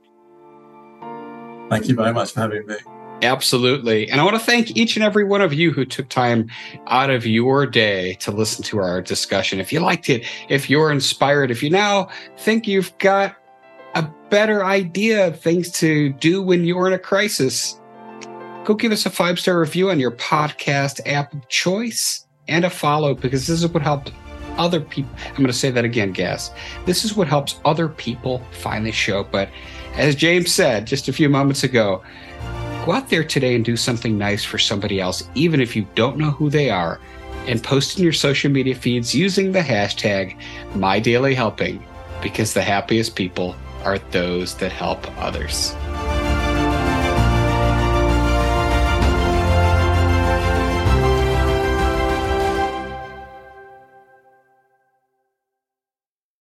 Thank 1.69 1.89
you 1.89 1.95
very 1.95 2.13
much 2.13 2.33
for 2.33 2.41
having 2.41 2.67
me. 2.67 2.77
Absolutely. 3.23 4.11
And 4.11 4.21
I 4.21 4.25
want 4.25 4.37
to 4.37 4.43
thank 4.43 4.77
each 4.77 4.97
and 4.97 5.05
every 5.05 5.25
one 5.25 5.43
of 5.43 5.53
you 5.53 5.73
who 5.73 5.85
took 5.85 6.09
time 6.09 6.49
out 6.87 7.11
of 7.11 7.27
your 7.27 7.67
day 7.67 8.15
to 8.15 8.31
listen 8.31 8.65
to 8.65 8.79
our 8.79 9.03
discussion. 9.03 9.61
If 9.61 9.73
you 9.73 9.81
liked 9.81 10.09
it, 10.09 10.25
if 10.49 10.71
you're 10.71 10.91
inspired, 10.91 11.51
if 11.51 11.63
you 11.63 11.71
now 11.71 12.09
think 12.39 12.67
you've 12.67 12.97
got 12.99 13.37
a 13.95 14.03
better 14.31 14.65
idea 14.65 15.27
of 15.27 15.39
things 15.39 15.71
to 15.73 16.13
do 16.15 16.43
when 16.43 16.65
you're 16.65 16.87
in 16.87 16.93
a 16.93 16.99
crisis, 16.99 17.79
go 18.65 18.75
give 18.75 18.93
us 18.93 19.05
a 19.05 19.11
five 19.11 19.39
star 19.39 19.61
review 19.61 19.91
on 19.91 20.01
your 20.01 20.13
podcast 20.13 21.01
app 21.07 21.35
of 21.35 21.47
choice 21.49 22.27
and 22.49 22.65
a 22.65 22.71
follow 22.71 23.15
because 23.15 23.47
this 23.47 23.63
is 23.63 23.69
what 23.69 23.83
helped 23.83 24.13
other 24.57 24.81
people. 24.81 25.11
I'm 25.27 25.37
going 25.37 25.47
to 25.47 25.53
say 25.53 25.71
that 25.71 25.85
again, 25.85 26.13
Gas. 26.13 26.51
This 26.85 27.05
is 27.05 27.17
what 27.17 27.29
helps 27.29 27.61
other 27.65 27.89
people 27.89 28.43
find 28.51 28.85
the 28.85 28.93
show. 28.93 29.25
But 29.25 29.49
as 29.95 30.15
James 30.15 30.53
said 30.53 30.87
just 30.87 31.09
a 31.09 31.13
few 31.13 31.29
moments 31.29 31.65
ago, 31.65 32.03
go 32.85 32.93
out 32.93 33.09
there 33.09 33.25
today 33.25 33.55
and 33.55 33.65
do 33.65 33.77
something 33.77 34.17
nice 34.17 34.45
for 34.45 34.59
somebody 34.59 35.01
else, 35.01 35.29
even 35.35 35.61
if 35.61 35.77
you 35.77 35.87
don't 35.95 36.17
know 36.17 36.31
who 36.31 36.51
they 36.51 36.71
are, 36.71 37.01
and 37.47 37.63
post 37.63 37.99
in 37.99 38.05
your 38.05 38.13
social 38.13 38.51
media 38.51 38.75
feeds 38.75 39.15
using 39.15 39.53
the 39.53 39.61
hashtag 39.61 40.37
MyDailyHelping 40.73 41.83
because 42.23 42.55
the 42.55 42.63
happiest 42.63 43.17
people 43.17 43.55
are 43.85 43.99
those 44.11 44.55
that 44.57 44.73
help 44.73 45.07
others. 45.19 45.75